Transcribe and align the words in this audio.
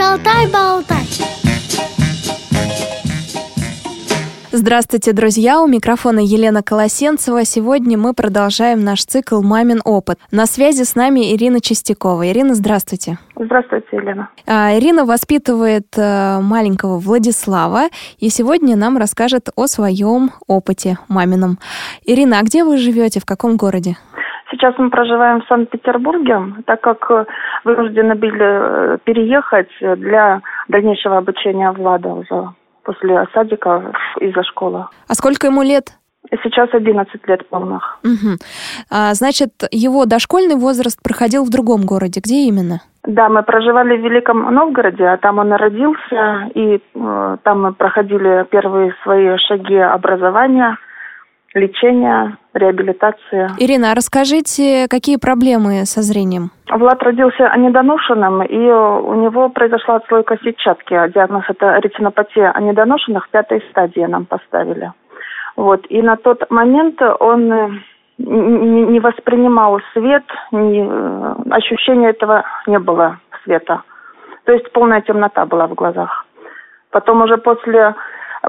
Шалтай-болтай. 0.00 1.04
Здравствуйте, 4.50 5.12
друзья! 5.12 5.60
У 5.60 5.66
микрофона 5.66 6.20
Елена 6.20 6.62
Колосенцева. 6.62 7.44
Сегодня 7.44 7.98
мы 7.98 8.14
продолжаем 8.14 8.82
наш 8.82 9.04
цикл 9.04 9.42
«Мамин 9.42 9.82
опыт». 9.84 10.18
На 10.30 10.46
связи 10.46 10.84
с 10.84 10.94
нами 10.94 11.34
Ирина 11.34 11.60
Чистякова. 11.60 12.30
Ирина, 12.30 12.54
здравствуйте. 12.54 13.18
Здравствуйте, 13.36 13.88
Елена. 13.92 14.30
А, 14.46 14.74
Ирина 14.76 15.04
воспитывает 15.04 15.86
э, 15.96 16.40
маленького 16.40 16.98
Владислава 16.98 17.90
и 18.18 18.30
сегодня 18.30 18.76
нам 18.76 18.96
расскажет 18.96 19.50
о 19.54 19.66
своем 19.66 20.32
опыте 20.46 20.98
мамином. 21.08 21.58
Ирина, 22.06 22.38
а 22.38 22.42
где 22.42 22.64
вы 22.64 22.78
живете, 22.78 23.20
в 23.20 23.26
каком 23.26 23.56
городе? 23.56 23.98
Сейчас 24.60 24.74
мы 24.76 24.90
проживаем 24.90 25.40
в 25.40 25.46
Санкт-Петербурге, 25.46 26.38
так 26.66 26.82
как 26.82 27.10
э, 27.10 27.24
вынуждены 27.64 28.14
были 28.14 28.94
э, 28.94 28.98
переехать 29.04 29.70
для 29.80 30.42
дальнейшего 30.68 31.16
обучения 31.16 31.72
Влада 31.72 32.08
уже 32.10 32.50
после 32.84 33.26
садика 33.32 33.90
из-за 34.20 34.42
школы. 34.42 34.84
А 35.08 35.14
сколько 35.14 35.46
ему 35.46 35.62
лет? 35.62 35.94
Сейчас 36.42 36.68
11 36.74 37.26
лет 37.26 37.48
полных. 37.48 38.00
Угу. 38.04 38.36
А, 38.90 39.14
значит, 39.14 39.50
его 39.70 40.04
дошкольный 40.04 40.56
возраст 40.56 41.02
проходил 41.02 41.44
в 41.44 41.50
другом 41.50 41.86
городе. 41.86 42.20
Где 42.22 42.46
именно? 42.46 42.82
Да, 43.04 43.30
мы 43.30 43.42
проживали 43.42 43.96
в 43.96 44.04
Великом 44.04 44.42
Новгороде, 44.54 45.06
а 45.06 45.16
там 45.16 45.38
он 45.38 45.54
родился, 45.54 46.50
и 46.54 46.82
э, 46.94 47.36
там 47.42 47.62
мы 47.62 47.72
проходили 47.72 48.46
первые 48.50 48.94
свои 49.04 49.38
шаги 49.38 49.76
образования– 49.76 50.76
лечения, 51.54 52.36
реабилитации. 52.54 53.50
Ирина, 53.58 53.92
а 53.92 53.94
расскажите, 53.94 54.86
какие 54.88 55.16
проблемы 55.16 55.84
со 55.84 56.02
зрением? 56.02 56.50
Влад 56.70 57.02
родился 57.02 57.52
недоношенным, 57.56 58.42
и 58.42 58.56
у 58.56 59.14
него 59.14 59.48
произошла 59.48 59.96
отслойка 59.96 60.38
сетчатки. 60.42 60.94
Диагноз 61.12 61.44
это 61.48 61.78
ретинопатия 61.78 62.54
недоношенных 62.58 63.28
пятой 63.30 63.62
стадии 63.70 64.06
нам 64.06 64.26
поставили. 64.26 64.92
Вот. 65.56 65.84
И 65.88 66.00
на 66.02 66.16
тот 66.16 66.48
момент 66.50 67.02
он 67.18 67.52
э, 67.52 67.68
не 68.18 69.00
воспринимал 69.00 69.80
свет, 69.92 70.24
не, 70.52 70.86
э, 70.88 71.34
ощущения 71.50 72.10
этого 72.10 72.44
не 72.66 72.78
было 72.78 73.18
света. 73.44 73.82
То 74.44 74.52
есть 74.52 74.70
полная 74.72 75.00
темнота 75.00 75.44
была 75.46 75.66
в 75.66 75.74
глазах. 75.74 76.26
Потом 76.90 77.22
уже 77.22 77.36
после 77.36 77.94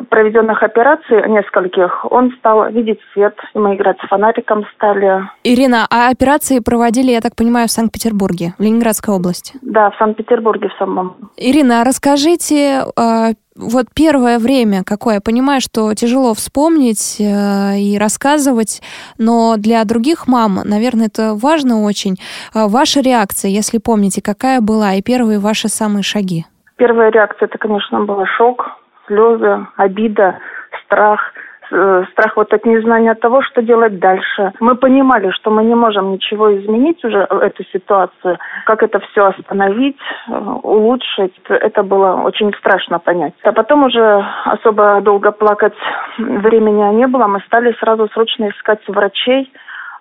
проведенных 0.10 0.64
операций 0.64 1.28
нескольких, 1.28 2.06
он 2.12 2.32
стал 2.40 2.70
видеть 2.72 3.00
свет, 3.14 3.36
и 3.54 3.60
мы 3.60 3.76
играть 3.76 3.98
с 4.04 4.08
фонариком 4.08 4.66
стали. 4.76 5.24
Ирина, 5.44 5.86
а 5.90 6.10
операции 6.10 6.60
проводили, 6.60 7.12
я 7.12 7.22
так 7.22 7.36
понимаю, 7.36 7.68
в 7.68 7.72
Санкт-Петербурге, 7.72 8.54
в 8.58 8.62
Ленинградской 8.62 9.14
области? 9.14 9.54
Да, 9.62 9.92
в 9.92 9.98
Санкт-Петербурге 9.98 10.70
в 10.70 10.78
самом. 10.78 11.16
Ирина, 11.38 11.82
а 11.82 11.84
расскажите, 11.84 12.84
э, 12.98 13.34
вот 13.56 13.88
первое 13.94 14.40
время 14.40 14.84
какое? 14.86 15.16
Я 15.16 15.22
понимаю, 15.22 15.60
что 15.62 15.94
тяжело 15.94 16.34
вспомнить 16.34 17.18
э, 17.20 17.78
и 17.78 17.98
рассказывать, 17.98 18.82
но 19.18 19.56
для 19.58 19.84
других 19.84 20.28
мам, 20.28 20.60
наверное, 20.64 21.08
это 21.08 21.36
важно 21.36 21.84
очень. 21.84 22.16
Э, 22.56 22.68
ваша 22.68 23.02
реакция, 23.02 23.52
если 23.52 23.78
помните, 23.78 24.22
какая 24.22 24.62
была, 24.62 24.94
и 24.94 25.02
первые 25.02 25.40
ваши 25.40 25.68
самые 25.68 26.04
шаги? 26.04 26.46
Первая 26.78 27.12
реакция, 27.12 27.46
это, 27.46 27.58
конечно, 27.58 28.00
была 28.06 28.26
шок, 28.26 28.81
слезы, 29.12 29.68
обида, 29.76 30.40
страх 30.86 31.34
э, 31.72 32.04
страх 32.12 32.36
вот 32.38 32.54
от 32.54 32.66
незнания 32.66 33.14
того, 33.16 33.42
что 33.42 33.62
делать 33.62 34.00
дальше. 34.00 34.54
Мы 34.60 34.76
понимали, 34.76 35.32
что 35.32 35.52
мы 35.52 35.64
не 35.64 35.76
можем 35.76 36.12
ничего 36.12 36.58
изменить 36.58 37.04
уже 37.04 37.28
э, 37.30 37.38
эту 37.40 37.64
ситуацию, 37.66 38.38
как 38.66 38.84
это 38.84 39.00
все 39.00 39.26
остановить, 39.26 39.98
э, 40.30 40.38
улучшить. 40.64 41.36
Это 41.50 41.84
было 41.84 42.22
очень 42.24 42.54
страшно 42.60 43.00
понять. 43.00 43.34
А 43.44 43.52
потом 43.52 43.84
уже 43.84 44.26
особо 44.46 45.02
долго 45.02 45.32
плакать 45.32 45.76
времени 46.18 46.96
не 46.96 47.08
было. 47.08 47.28
Мы 47.28 47.40
стали 47.42 47.74
сразу 47.80 48.08
срочно 48.14 48.50
искать 48.50 48.82
врачей, 48.88 49.52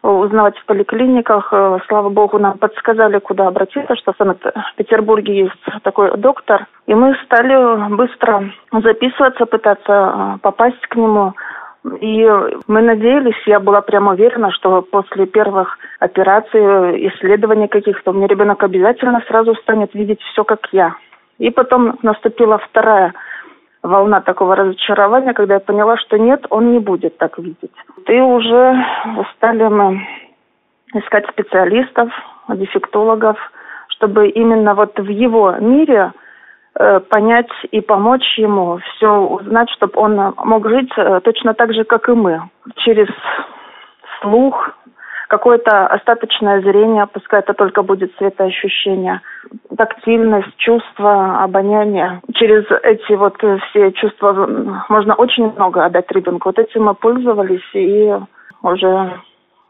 узнавать 0.03 0.57
в 0.59 0.65
поликлиниках. 0.65 1.49
Э, 1.53 1.79
слава 1.89 2.09
богу, 2.09 2.39
нам 2.39 2.59
подсказали, 2.59 3.19
куда 3.19 3.49
обратиться, 3.49 3.97
что 3.97 4.13
в 4.13 4.17
Санкт-Петербурге 4.17 5.45
есть 5.45 5.83
такой 5.83 6.17
доктор. 6.17 6.67
И 6.87 6.95
мы 6.95 7.15
стали 7.25 7.91
быстро 7.95 8.51
записываться, 8.73 9.47
пытаться 9.47 9.93
э, 9.93 10.39
попасть 10.43 10.87
к 10.89 10.97
нему. 10.97 11.35
И 12.01 12.29
мы 12.67 12.83
надеялись, 12.83 13.47
я 13.47 13.59
была 13.59 13.81
прямо 13.81 14.13
уверена, 14.13 14.51
что 14.51 14.83
после 14.83 15.27
первых 15.27 15.79
операций, 15.99 16.61
исследований 17.09 17.69
каких-то, 17.69 18.11
у 18.11 18.15
меня 18.15 18.27
ребенок 18.27 18.63
обязательно 18.63 19.23
сразу 19.27 19.55
станет 19.57 19.95
видеть 19.95 20.21
все, 20.21 20.45
как 20.45 20.69
я. 20.73 20.95
И 21.39 21.51
потом 21.51 21.99
наступила 22.03 22.59
вторая 22.59 23.15
волна 23.83 24.21
такого 24.21 24.57
разочарования, 24.57 25.35
когда 25.35 25.55
я 25.55 25.61
поняла, 25.61 25.97
что 25.97 26.19
нет, 26.19 26.47
он 26.51 26.73
не 26.73 26.79
будет 26.79 27.17
так 27.19 27.39
видеть. 27.39 27.73
И 28.07 28.21
уже 28.21 28.85
стали 29.37 29.69
мы 29.69 30.07
искать 30.95 31.29
специалистов, 31.31 32.11
дефектологов, 32.49 33.39
чтобы 33.89 34.29
именно 34.29 34.75
вот 34.75 34.99
в 34.99 35.09
его 35.09 35.53
мире 35.61 36.13
э, 36.75 37.01
понять 37.01 37.51
и 37.71 37.81
помочь 37.81 38.39
ему 38.39 38.79
все 38.79 39.09
узнать, 39.09 39.71
чтобы 39.71 39.93
он 40.01 40.35
мог 40.45 40.69
жить 40.69 40.93
э, 40.97 41.21
точно 41.23 41.55
так 41.55 41.73
же, 41.73 41.85
как 41.85 42.09
и 42.09 42.13
мы, 42.13 42.43
через 42.77 43.09
слух, 44.21 44.71
какое-то 45.31 45.87
остаточное 45.87 46.61
зрение, 46.61 47.07
пускай 47.07 47.39
это 47.39 47.55
только 47.55 47.83
будет 47.83 48.13
светоощущение, 48.19 49.21
тактильность, 49.77 50.57
чувство, 50.57 51.45
обоняние. 51.45 52.21
Через 52.35 52.65
эти 52.83 53.13
вот 53.13 53.37
все 53.71 53.93
чувства 53.93 54.33
можно 54.89 55.15
очень 55.15 55.53
много 55.53 55.85
отдать 55.85 56.11
ребенку. 56.11 56.49
Вот 56.49 56.59
этим 56.59 56.85
мы 56.85 56.95
пользовались 56.95 57.63
и 57.75 58.13
уже 58.63 59.21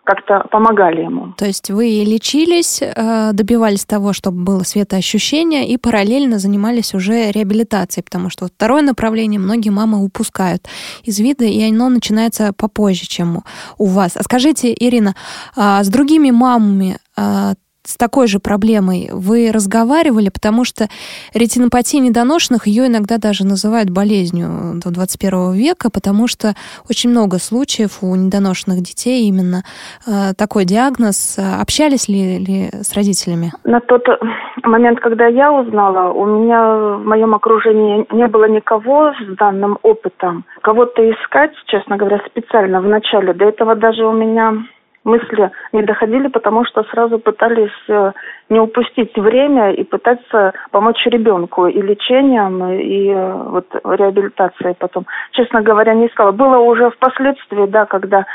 как-то 0.05 0.47
помогали 0.51 1.03
ему. 1.03 1.35
То 1.37 1.47
есть 1.47 1.71
вы 1.71 1.85
лечились, 2.05 2.83
э, 2.83 3.31
добивались 3.33 3.85
того, 3.85 4.13
чтобы 4.13 4.43
было 4.43 4.63
светоощущение, 4.63 5.69
и 5.69 5.77
параллельно 5.77 6.39
занимались 6.39 6.95
уже 6.95 7.31
реабилитацией, 7.31 8.05
потому 8.05 8.31
что 8.31 8.47
второе 8.47 8.83
направление 8.83 9.39
многие 9.39 9.71
мамы 9.71 10.03
упускают 10.03 10.67
из 11.05 11.19
вида, 11.21 11.45
и 11.45 11.63
оно 11.63 11.89
начинается 11.89 12.53
попозже, 12.53 13.07
чем 13.07 13.43
у 13.79 13.87
вас. 13.87 14.17
А 14.17 14.23
скажите, 14.23 14.75
Ирина, 14.79 15.15
а 15.57 15.85
с 15.85 15.89
другими 15.89 16.31
мамами 16.31 16.97
а, 17.17 17.55
с 17.91 17.97
такой 17.97 18.27
же 18.29 18.39
проблемой 18.39 19.11
вы 19.13 19.51
разговаривали, 19.53 20.31
потому 20.31 20.65
что 20.65 20.89
ретинопатия 21.35 22.01
недоношенных, 22.01 22.67
ее 22.67 22.87
иногда 22.87 23.19
даже 23.19 23.45
называют 23.45 23.91
болезнью 23.91 24.81
до 24.83 24.91
21 24.91 25.53
века, 25.53 25.91
потому 25.93 26.29
что 26.29 26.55
очень 26.89 27.11
много 27.11 27.39
случаев 27.39 27.99
у 28.03 28.15
недоношенных 28.15 28.81
детей 28.81 29.29
именно 29.29 29.63
э, 30.07 30.35
такой 30.37 30.65
диагноз. 30.65 31.39
Общались 31.39 32.09
ли, 32.09 32.39
ли 32.39 32.69
с 32.73 32.95
родителями? 32.95 33.53
На 33.65 33.81
тот 33.81 34.07
момент, 34.63 35.01
когда 35.01 35.27
я 35.27 35.53
узнала, 35.53 36.13
у 36.13 36.25
меня 36.27 36.97
в 36.99 37.05
моем 37.05 37.35
окружении 37.35 38.07
не 38.15 38.27
было 38.29 38.49
никого 38.49 39.13
с 39.13 39.37
данным 39.37 39.79
опытом. 39.83 40.45
Кого-то 40.63 41.03
искать, 41.11 41.53
честно 41.67 41.97
говоря, 41.97 42.21
специально 42.27 42.81
в 42.81 42.87
начале. 42.87 43.33
До 43.33 43.47
этого 43.47 43.75
даже 43.75 44.05
у 44.05 44.13
меня 44.13 44.65
мысли 45.05 45.51
не 45.73 45.83
доходили, 45.83 46.29
потому 46.29 46.65
что 46.65 46.83
сразу 46.85 47.19
пытались 47.19 47.71
э, 47.89 48.13
не 48.49 48.61
упустить 48.61 49.17
время 49.17 49.73
и 49.73 49.85
пытаться 49.85 50.53
помочь 50.71 51.05
ребенку 51.07 51.67
и 51.67 51.81
лечением, 51.81 52.65
и 52.73 53.09
э, 53.09 53.33
вот 53.33 53.67
реабилитацией 53.85 54.75
потом. 54.79 55.07
Честно 55.33 55.63
говоря, 55.63 55.95
не 55.95 56.07
искала. 56.07 56.33
Было 56.33 56.59
уже 56.59 56.91
впоследствии, 56.91 57.67
да, 57.67 57.87
когда 57.87 58.27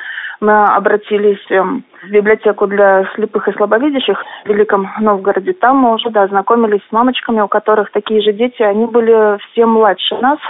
мы 0.42 0.66
обратились 0.66 1.40
эм, 1.50 1.86
в 2.04 2.10
библиотеку 2.10 2.68
для 2.68 3.06
слепых 3.16 3.48
и 3.48 3.54
слабовидящих 3.54 4.22
в 4.44 4.50
Великом 4.50 4.90
Новгороде. 5.00 5.54
Там 5.54 5.78
мы 5.78 5.94
уже, 5.94 6.10
да, 6.10 6.28
знакомились 6.28 6.82
с 6.90 6.92
мамочками, 6.92 7.42
у 7.42 7.48
которых 7.48 7.92
такие 7.92 8.22
же 8.22 8.34
дети. 8.34 8.62
Они 8.62 8.86
были 8.86 9.38
все 9.52 9.66
младше 9.66 10.16
нас– 10.16 10.40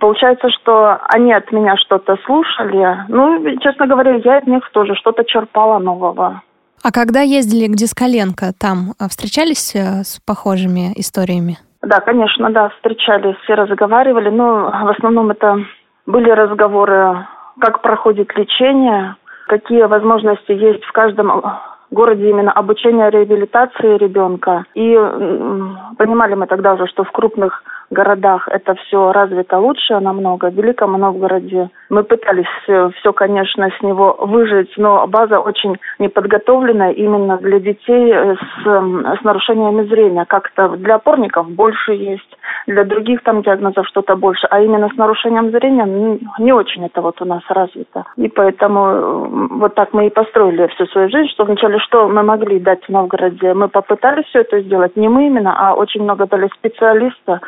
Получается, 0.00 0.48
что 0.50 0.98
они 1.08 1.32
от 1.32 1.52
меня 1.52 1.76
что-то 1.76 2.16
слушали. 2.24 3.04
Ну, 3.08 3.58
честно 3.60 3.86
говоря, 3.86 4.14
я 4.14 4.38
от 4.38 4.46
них 4.46 4.68
тоже 4.72 4.94
что-то 4.94 5.24
черпала 5.24 5.78
нового. 5.78 6.42
А 6.82 6.92
когда 6.92 7.20
ездили 7.20 7.66
к 7.66 7.76
Дискаленко, 7.76 8.52
там 8.58 8.92
а, 8.98 9.08
встречались 9.08 9.74
э, 9.74 10.02
с 10.04 10.20
похожими 10.24 10.92
историями? 10.96 11.58
Да, 11.82 12.00
конечно, 12.00 12.50
да, 12.50 12.70
встречались, 12.70 13.36
все 13.42 13.54
разговаривали. 13.54 14.30
Но 14.30 14.70
в 14.70 14.88
основном 14.88 15.30
это 15.30 15.58
были 16.06 16.30
разговоры, 16.30 17.26
как 17.60 17.82
проходит 17.82 18.36
лечение, 18.36 19.16
какие 19.48 19.82
возможности 19.82 20.52
есть 20.52 20.84
в 20.84 20.92
каждом 20.92 21.42
городе 21.90 22.28
именно 22.30 22.52
обучения 22.52 23.10
реабилитации 23.10 23.96
ребенка. 23.98 24.64
И 24.74 24.94
понимали 25.98 26.34
мы 26.34 26.46
тогда 26.46 26.74
уже, 26.74 26.86
что 26.86 27.04
в 27.04 27.12
крупных 27.12 27.62
городах 27.90 28.48
это 28.48 28.74
все 28.74 29.12
развито 29.12 29.58
лучше 29.58 29.98
намного. 30.00 30.50
В 30.50 30.54
Великом 30.54 30.92
Новгороде 30.92 31.70
мы 31.88 32.02
пытались 32.02 32.46
все, 32.62 32.90
все, 32.98 33.12
конечно, 33.12 33.70
с 33.70 33.82
него 33.82 34.16
выжить, 34.20 34.72
но 34.76 35.06
база 35.06 35.38
очень 35.38 35.76
неподготовленная 35.98 36.92
именно 36.92 37.36
для 37.38 37.60
детей 37.60 38.12
с, 38.12 38.64
с 38.64 39.24
нарушениями 39.24 39.84
зрения. 39.86 40.24
Как-то 40.24 40.70
для 40.70 40.96
опорников 40.96 41.48
больше 41.50 41.92
есть, 41.92 42.36
для 42.66 42.84
других 42.84 43.22
там 43.22 43.42
диагнозов 43.42 43.86
что-то 43.86 44.16
больше, 44.16 44.46
а 44.50 44.60
именно 44.60 44.88
с 44.88 44.96
нарушением 44.96 45.50
зрения 45.50 46.18
не 46.38 46.52
очень 46.52 46.86
это 46.86 47.00
вот 47.00 47.20
у 47.22 47.24
нас 47.24 47.42
развито. 47.48 48.04
И 48.16 48.28
поэтому 48.28 49.28
вот 49.58 49.74
так 49.74 49.92
мы 49.92 50.08
и 50.08 50.10
построили 50.10 50.66
всю 50.68 50.86
свою 50.86 51.08
жизнь, 51.08 51.30
что 51.30 51.44
вначале 51.44 51.75
что 51.80 52.08
мы 52.08 52.22
могли 52.22 52.58
дать 52.58 52.84
в 52.84 52.88
Новгороде, 52.88 53.54
мы 53.54 53.68
попытались 53.68 54.26
все 54.26 54.40
это 54.40 54.60
сделать, 54.60 54.96
не 54.96 55.08
мы 55.08 55.26
именно, 55.26 55.54
а 55.56 55.74
очень 55.74 56.02
много 56.02 56.26
дали 56.26 56.48
специалиста, 56.58 57.40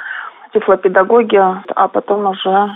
тифлопедагоги, 0.52 1.36
а 1.36 1.88
потом 1.88 2.26
уже... 2.26 2.70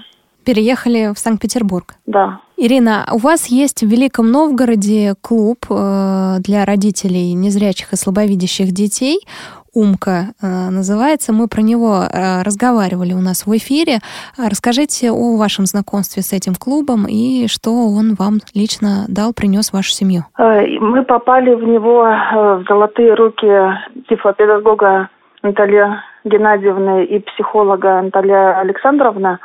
Переехали 0.44 1.12
в 1.14 1.18
Санкт-Петербург. 1.18 1.94
Да. 2.06 2.40
Ирина, 2.56 3.06
у 3.12 3.18
вас 3.18 3.46
есть 3.46 3.82
в 3.82 3.86
Великом 3.86 4.30
Новгороде 4.30 5.14
клуб 5.20 5.66
э, 5.70 6.36
для 6.40 6.64
родителей 6.64 7.32
незрячих 7.32 7.92
и 7.92 7.96
слабовидящих 7.96 8.72
детей. 8.72 9.20
Умка 9.74 10.32
э, 10.42 10.46
называется. 10.70 11.32
Мы 11.32 11.48
про 11.48 11.62
него 11.62 12.02
э, 12.02 12.42
разговаривали 12.42 13.12
у 13.14 13.20
нас 13.20 13.46
в 13.46 13.50
эфире. 13.56 13.98
Расскажите 14.36 15.10
о 15.10 15.36
вашем 15.36 15.66
знакомстве 15.66 16.22
с 16.22 16.32
этим 16.32 16.54
клубом 16.54 17.06
и 17.08 17.46
что 17.48 17.70
он 17.70 18.14
вам 18.18 18.38
лично 18.54 19.06
дал, 19.08 19.32
принес 19.32 19.70
в 19.70 19.74
вашу 19.74 19.90
семью. 19.90 20.22
Мы 20.38 21.04
попали 21.04 21.54
в 21.54 21.62
него 21.62 22.02
в 22.02 22.64
золотые 22.68 23.14
руки 23.14 23.48
тифлопедагога 24.08 25.08
Натальи 25.42 25.84
Геннадьевны 26.24 27.04
и 27.04 27.18
психолога 27.18 28.00
Наталья 28.02 28.60
Александровна, 28.60 29.40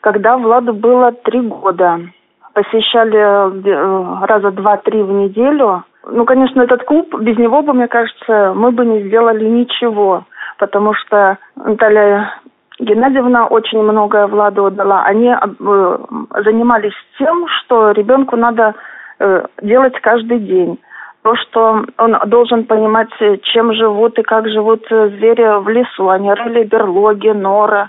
когда 0.00 0.36
Владу 0.36 0.72
было 0.72 1.12
три 1.12 1.40
года. 1.40 2.00
Посещали 2.52 3.16
э, 3.16 4.26
раза 4.26 4.50
два-три 4.50 5.02
в 5.02 5.12
неделю. 5.12 5.84
Ну, 6.06 6.24
конечно, 6.24 6.62
этот 6.62 6.84
клуб, 6.84 7.14
без 7.20 7.36
него 7.36 7.62
бы, 7.62 7.72
мне 7.72 7.88
кажется, 7.88 8.52
мы 8.54 8.70
бы 8.70 8.86
не 8.86 9.02
сделали 9.08 9.44
ничего, 9.44 10.24
потому 10.58 10.94
что 10.94 11.38
Наталья 11.56 12.32
Геннадьевна 12.78 13.46
очень 13.46 13.82
многое 13.82 14.26
Владу 14.26 14.70
дала. 14.70 15.04
Они 15.04 15.28
э, 15.28 15.98
занимались 16.44 16.94
тем, 17.18 17.46
что 17.48 17.90
ребенку 17.90 18.36
надо 18.36 18.74
э, 19.18 19.46
делать 19.62 19.98
каждый 20.00 20.38
день 20.38 20.78
то, 21.22 21.34
что 21.34 21.84
он 21.98 22.16
должен 22.26 22.66
понимать, 22.66 23.08
чем 23.42 23.72
живут 23.74 24.16
и 24.16 24.22
как 24.22 24.48
живут 24.48 24.86
звери 24.88 25.60
в 25.60 25.68
лесу. 25.68 26.08
Они 26.08 26.32
рыли 26.32 26.62
берлоги, 26.62 27.30
нора, 27.30 27.88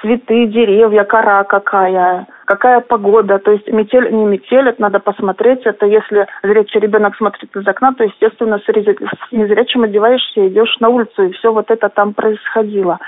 цветы, 0.00 0.46
деревья, 0.46 1.04
кора 1.04 1.44
какая, 1.44 2.26
какая 2.48 2.80
погода. 2.80 3.38
То 3.38 3.52
есть 3.52 3.70
метель, 3.70 4.10
не 4.10 4.24
метель, 4.24 4.68
это 4.68 4.80
надо 4.80 5.00
посмотреть. 5.00 5.66
Это 5.66 5.84
если 5.84 6.26
зрячий 6.42 6.80
ребенок 6.80 7.14
смотрит 7.16 7.54
из 7.54 7.68
окна, 7.68 7.92
то, 7.92 8.04
естественно, 8.04 8.58
с 8.58 9.32
незрячим 9.32 9.82
одеваешься, 9.82 10.48
идешь 10.48 10.74
на 10.80 10.88
улицу, 10.88 11.24
и 11.24 11.32
все 11.32 11.52
вот 11.52 11.70
это 11.70 11.90
там 11.90 12.14
происходило. 12.14 12.98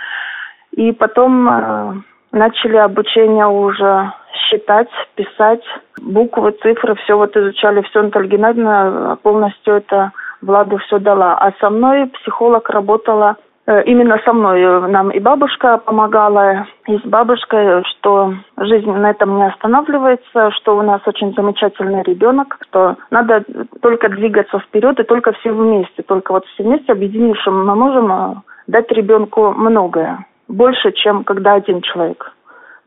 И 0.72 0.92
потом 0.92 1.48
э, 1.48 1.94
начали 2.32 2.76
обучение 2.76 3.46
уже 3.46 4.12
считать, 4.34 4.90
писать, 5.14 5.64
буквы, 6.02 6.52
цифры, 6.62 6.94
все 6.96 7.16
вот 7.16 7.34
изучали, 7.34 7.81
все 7.82 8.02
Наталья 8.02 8.28
Геннадьевна 8.28 9.16
полностью 9.22 9.75
это 9.75 10.12
Владу 10.42 10.76
все 10.78 10.98
дала. 10.98 11.38
А 11.38 11.52
со 11.60 11.70
мной 11.70 12.08
психолог 12.08 12.69
работала 12.69 13.37
э, 13.38 13.50
именно 13.81 14.19
со 14.25 14.32
мной 14.32 14.88
нам 14.88 15.11
и 15.11 15.20
бабушка 15.20 15.78
помогала, 15.78 16.67
и 16.87 16.99
с 16.99 17.02
бабушкой, 17.02 17.84
что 17.84 18.34
жизнь 18.56 18.90
на 18.90 19.11
этом 19.11 19.37
не 19.37 19.46
останавливается, 19.46 20.50
что 20.52 20.76
у 20.76 20.82
нас 20.82 21.00
очень 21.06 21.32
замечательный 21.34 22.02
ребенок, 22.02 22.58
что 22.69 22.96
надо 23.11 23.44
только 23.81 24.08
двигаться 24.08 24.58
вперед 24.58 24.99
и 24.99 25.05
только 25.05 25.32
все 25.32 25.52
вместе, 25.52 26.02
только 26.02 26.32
вот 26.32 26.44
все 26.46 26.64
вместе 26.64 26.93
объединившись 26.93 27.46
мы 27.46 27.75
можем 27.75 28.12
э, 28.12 28.34
дать 28.67 28.90
ребенку 28.90 29.52
многое, 29.52 30.26
больше, 30.49 30.93
чем 30.93 31.25
когда 31.25 31.55
один 31.55 31.81
человек 31.82 32.32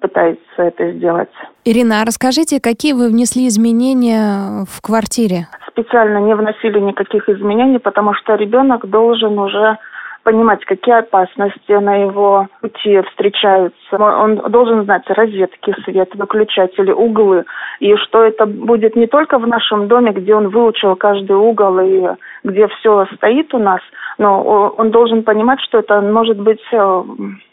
пытается 0.03 0.41
это 0.57 0.91
сделать. 0.91 1.29
Ирина, 1.63 2.01
а 2.01 2.05
расскажите, 2.05 2.59
какие 2.59 2.91
вы 2.91 3.07
внесли 3.07 3.47
изменения 3.47 4.65
в 4.69 4.81
квартире? 4.81 5.47
Специально 5.69 6.17
не 6.17 6.35
вносили 6.35 6.79
никаких 6.79 7.29
изменений, 7.29 7.79
потому 7.79 8.13
что 8.13 8.35
ребенок 8.35 8.85
должен 8.89 9.39
уже 9.39 9.77
понимать, 10.23 10.63
какие 10.65 10.99
опасности 10.99 11.71
на 11.71 11.95
его 11.95 12.47
пути 12.61 13.01
встречаются. 13.01 13.77
Он 13.91 14.37
должен 14.49 14.83
знать 14.85 15.03
розетки, 15.07 15.75
свет, 15.83 16.09
выключатели, 16.15 16.91
углы. 16.91 17.45
И 17.79 17.95
что 17.97 18.23
это 18.23 18.45
будет 18.45 18.95
не 18.95 19.07
только 19.07 19.37
в 19.37 19.47
нашем 19.47 19.87
доме, 19.87 20.11
где 20.11 20.33
он 20.33 20.49
выучил 20.49 20.95
каждый 20.95 21.35
угол 21.35 21.79
и 21.79 22.07
где 22.43 22.67
все 22.67 23.05
стоит 23.15 23.53
у 23.53 23.59
нас, 23.59 23.81
но 24.17 24.73
он 24.77 24.91
должен 24.91 25.23
понимать, 25.23 25.59
что 25.61 25.79
это 25.79 26.01
может 26.01 26.39
быть 26.39 26.61
э, 26.71 27.03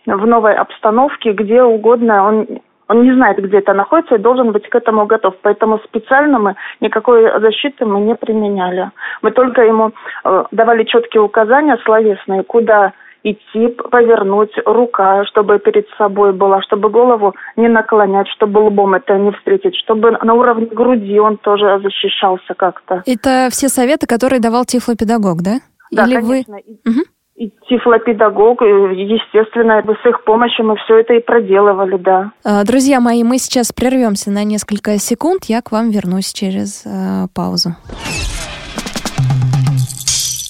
в 0.07 0.27
новой 0.27 0.55
обстановке, 0.55 1.33
где 1.33 1.63
угодно. 1.63 2.27
Он 2.27 2.47
он 2.91 3.05
не 3.05 3.15
знает, 3.15 3.39
где 3.39 3.59
это 3.59 3.73
находится 3.73 4.17
и 4.17 4.19
должен 4.19 4.51
быть 4.51 4.69
к 4.69 4.75
этому 4.75 5.07
готов. 5.07 5.35
Поэтому 5.43 5.79
специально 5.85 6.41
мы 6.41 6.57
никакой 6.81 7.23
защиты 7.41 7.87
мы 7.87 8.01
не 8.01 8.17
применяли. 8.17 8.91
Мы 9.23 9.31
только 9.31 9.63
ему 9.63 9.93
э, 10.25 10.45
давали 10.51 10.83
четкие 10.83 11.23
указания 11.23 11.79
словесные, 11.85 12.43
куда 12.43 12.93
идти, 13.23 13.69
повернуть, 13.69 14.51
рука, 14.67 15.25
чтобы 15.27 15.61
перед 15.61 15.87
собой 15.99 16.33
была, 16.33 16.63
чтобы 16.63 16.89
голову 16.89 17.37
не 17.55 17.69
наклонять, 17.69 18.27
чтобы 18.29 18.59
лбом 18.59 18.95
это 18.95 19.17
не 19.19 19.31
встретить, 19.31 19.77
чтобы 19.77 20.11
на 20.11 20.35
уровне 20.35 20.67
груди 20.67 21.21
он 21.21 21.37
тоже 21.37 21.79
защищался 21.85 22.55
как-то. 22.55 23.05
Это 23.07 23.49
все 23.53 23.69
советы, 23.69 24.09
которые 24.09 24.41
давал 24.41 24.65
тифлопедагог, 24.65 25.43
да? 25.43 25.61
Да, 25.93 26.07
Или 26.07 26.15
конечно. 26.15 26.55
Вы... 26.55 26.91
Угу 26.91 27.01
и 27.41 27.51
тифлопедагог, 27.71 28.61
естественно, 28.61 29.83
с 29.83 30.07
их 30.07 30.25
помощью 30.25 30.67
мы 30.67 30.77
все 30.77 30.99
это 31.01 31.15
и 31.15 31.21
проделывали, 31.21 31.97
да. 31.97 32.33
А, 32.45 32.65
друзья 32.65 33.01
мои, 33.01 33.25
мы 33.25 33.39
сейчас 33.39 33.73
прервемся 33.73 34.31
на 34.31 34.45
несколько 34.45 34.99
секунд, 34.99 35.47
я 35.47 35.63
к 35.63 35.73
вам 35.73 35.89
вернусь 35.89 36.35
через 36.35 36.83
э, 36.85 37.29
паузу. 37.35 37.71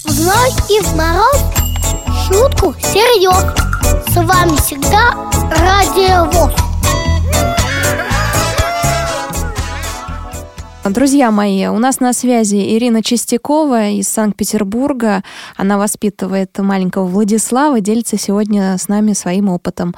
В 0.04 0.10
зной 0.10 0.50
и 0.68 0.82
в 0.82 0.96
мороз 0.96 1.60
шутку 2.26 2.74
серьез. 2.80 3.54
С 4.08 4.16
вами 4.16 4.56
всегда 4.56 5.14
Радио 5.62 6.24
ВОЗ. 6.32 6.69
Друзья 10.82 11.30
мои, 11.30 11.66
у 11.66 11.78
нас 11.78 12.00
на 12.00 12.14
связи 12.14 12.56
Ирина 12.56 13.02
Чистякова 13.02 13.90
из 13.90 14.08
Санкт-Петербурга. 14.08 15.22
Она 15.58 15.76
воспитывает 15.76 16.56
маленького 16.58 17.04
Владислава, 17.04 17.80
делится 17.80 18.16
сегодня 18.16 18.78
с 18.78 18.88
нами 18.88 19.12
своим 19.12 19.50
опытом. 19.50 19.94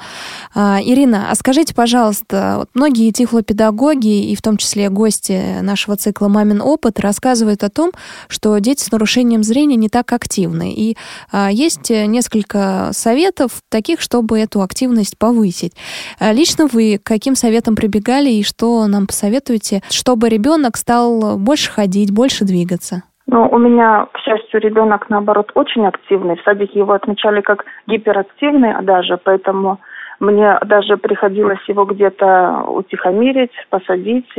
А, 0.53 0.81
Ирина, 0.83 1.31
а 1.31 1.35
скажите, 1.35 1.73
пожалуйста, 1.73 2.55
вот 2.57 2.69
многие 2.73 3.11
тифлопедагоги, 3.11 4.29
и 4.29 4.35
в 4.35 4.41
том 4.41 4.57
числе 4.57 4.89
гости 4.89 5.61
нашего 5.61 5.95
цикла 5.95 6.27
«Мамин 6.27 6.61
опыт», 6.61 6.99
рассказывают 6.99 7.63
о 7.63 7.69
том, 7.69 7.93
что 8.27 8.57
дети 8.57 8.83
с 8.83 8.91
нарушением 8.91 9.41
зрения 9.41 9.77
не 9.77 9.87
так 9.87 10.11
активны. 10.11 10.73
И 10.73 10.97
а, 11.31 11.49
есть 11.49 11.91
несколько 11.91 12.89
советов 12.91 13.63
таких, 13.69 14.01
чтобы 14.01 14.37
эту 14.37 14.61
активность 14.61 15.17
повысить. 15.17 15.71
А, 16.19 16.33
лично 16.33 16.67
вы 16.67 16.99
каким 17.01 17.37
советам 17.37 17.77
прибегали 17.77 18.31
и 18.31 18.43
что 18.43 18.85
нам 18.87 19.07
посоветуете, 19.07 19.81
чтобы 19.89 20.27
ребенок 20.27 20.72
стал 20.77 21.37
больше 21.37 21.71
ходить, 21.71 22.13
больше 22.13 22.45
двигаться? 22.45 23.03
Ну, 23.25 23.47
у 23.47 23.57
меня, 23.57 24.07
к 24.11 24.19
счастью, 24.19 24.59
ребенок, 24.59 25.09
наоборот, 25.09 25.51
очень 25.55 25.85
активный. 25.85 26.35
В 26.35 26.43
садике 26.43 26.79
его 26.79 26.93
отмечали 26.93 27.41
как 27.41 27.65
гиперактивный 27.87 28.73
даже, 28.83 29.17
поэтому 29.17 29.79
мне 30.19 30.59
даже 30.65 30.97
приходилось 30.97 31.59
его 31.67 31.85
где-то 31.85 32.63
утихомирить, 32.67 33.53
посадить, 33.69 34.29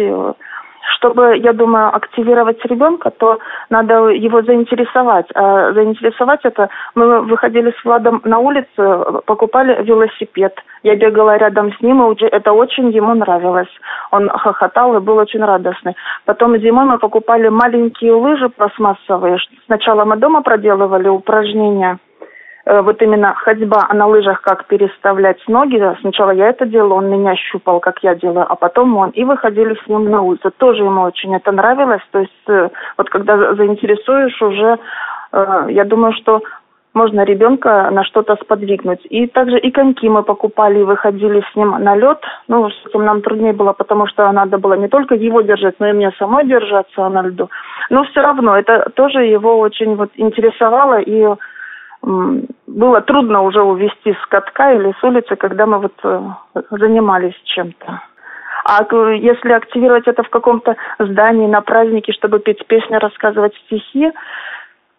чтобы, 0.96 1.36
я 1.36 1.52
думаю, 1.52 1.94
активировать 1.94 2.64
ребенка, 2.64 3.10
то 3.10 3.38
надо 3.70 4.08
его 4.08 4.42
заинтересовать. 4.42 5.26
А 5.34 5.72
заинтересовать 5.72 6.40
это 6.44 6.68
мы 6.94 7.20
выходили 7.22 7.74
с 7.78 7.84
Владом 7.84 8.20
на 8.24 8.38
улицу, 8.38 9.22
покупали 9.26 9.82
велосипед. 9.82 10.54
Я 10.82 10.96
бегала 10.96 11.36
рядом 11.36 11.72
с 11.72 11.80
ним, 11.80 12.12
и 12.12 12.24
это 12.24 12.52
очень 12.52 12.90
ему 12.90 13.14
нравилось. 13.14 13.68
Он 14.10 14.28
хохотал 14.28 14.96
и 14.96 15.00
был 15.00 15.16
очень 15.16 15.44
радостный. 15.44 15.96
Потом 16.24 16.58
зимой 16.58 16.84
мы 16.84 16.98
покупали 16.98 17.48
маленькие 17.48 18.12
лыжи 18.12 18.48
пластмассовые. 18.48 19.38
Сначала 19.66 20.04
мы 20.04 20.16
дома 20.16 20.42
проделывали 20.42 21.08
упражнения– 21.08 21.98
вот 22.66 23.02
именно 23.02 23.34
ходьба 23.34 23.88
на 23.92 24.06
лыжах, 24.06 24.40
как 24.40 24.66
переставлять 24.66 25.38
ноги. 25.48 25.80
Сначала 26.00 26.30
я 26.30 26.48
это 26.48 26.64
делала, 26.64 26.94
он 26.94 27.10
меня 27.10 27.36
щупал, 27.36 27.80
как 27.80 28.02
я 28.02 28.14
делаю, 28.14 28.46
а 28.48 28.54
потом 28.56 28.96
он. 28.96 29.10
И 29.10 29.24
выходили 29.24 29.76
с 29.84 29.88
ним 29.88 30.10
на 30.10 30.22
улицу. 30.22 30.50
Тоже 30.56 30.82
ему 30.82 31.02
очень 31.02 31.34
это 31.34 31.52
нравилось. 31.52 32.02
То 32.10 32.20
есть 32.20 32.32
э, 32.48 32.70
вот 32.96 33.10
когда 33.10 33.54
заинтересуешь 33.54 34.40
уже, 34.40 34.78
э, 35.32 35.66
я 35.70 35.84
думаю, 35.84 36.14
что 36.14 36.40
можно 36.94 37.24
ребенка 37.24 37.90
на 37.90 38.04
что-то 38.04 38.36
сподвигнуть. 38.36 39.04
И 39.10 39.26
также 39.26 39.58
и 39.58 39.70
коньки 39.70 40.08
мы 40.08 40.22
покупали 40.22 40.78
и 40.78 40.84
выходили 40.84 41.44
с 41.52 41.56
ним 41.56 41.70
на 41.70 41.96
лед. 41.96 42.20
Ну, 42.48 42.70
с 42.70 42.86
этим 42.86 43.04
нам 43.04 43.20
труднее 43.20 43.52
было, 43.52 43.72
потому 43.72 44.06
что 44.06 44.30
надо 44.30 44.58
было 44.58 44.74
не 44.74 44.88
только 44.88 45.16
его 45.16 45.42
держать, 45.42 45.74
но 45.80 45.88
и 45.88 45.92
мне 45.92 46.12
самой 46.18 46.46
держаться 46.46 47.08
на 47.08 47.22
льду. 47.22 47.50
Но 47.90 48.04
все 48.04 48.22
равно 48.22 48.56
это 48.56 48.90
тоже 48.94 49.24
его 49.24 49.58
очень 49.58 49.96
вот 49.96 50.10
интересовало 50.14 51.00
и 51.00 51.26
было 52.04 53.00
трудно 53.00 53.42
уже 53.42 53.62
увести 53.62 54.12
с 54.12 54.26
катка 54.28 54.72
или 54.72 54.94
с 54.98 55.04
улицы, 55.04 55.36
когда 55.36 55.66
мы 55.66 55.78
вот 55.78 55.94
э, 56.02 56.20
занимались 56.70 57.34
чем-то. 57.44 58.02
А 58.66 58.82
если 59.14 59.52
активировать 59.52 60.06
это 60.06 60.22
в 60.22 60.30
каком-то 60.30 60.76
здании 60.98 61.46
на 61.46 61.60
празднике, 61.60 62.12
чтобы 62.12 62.38
петь 62.38 62.66
песни, 62.66 62.94
рассказывать 62.94 63.54
стихи, 63.66 64.10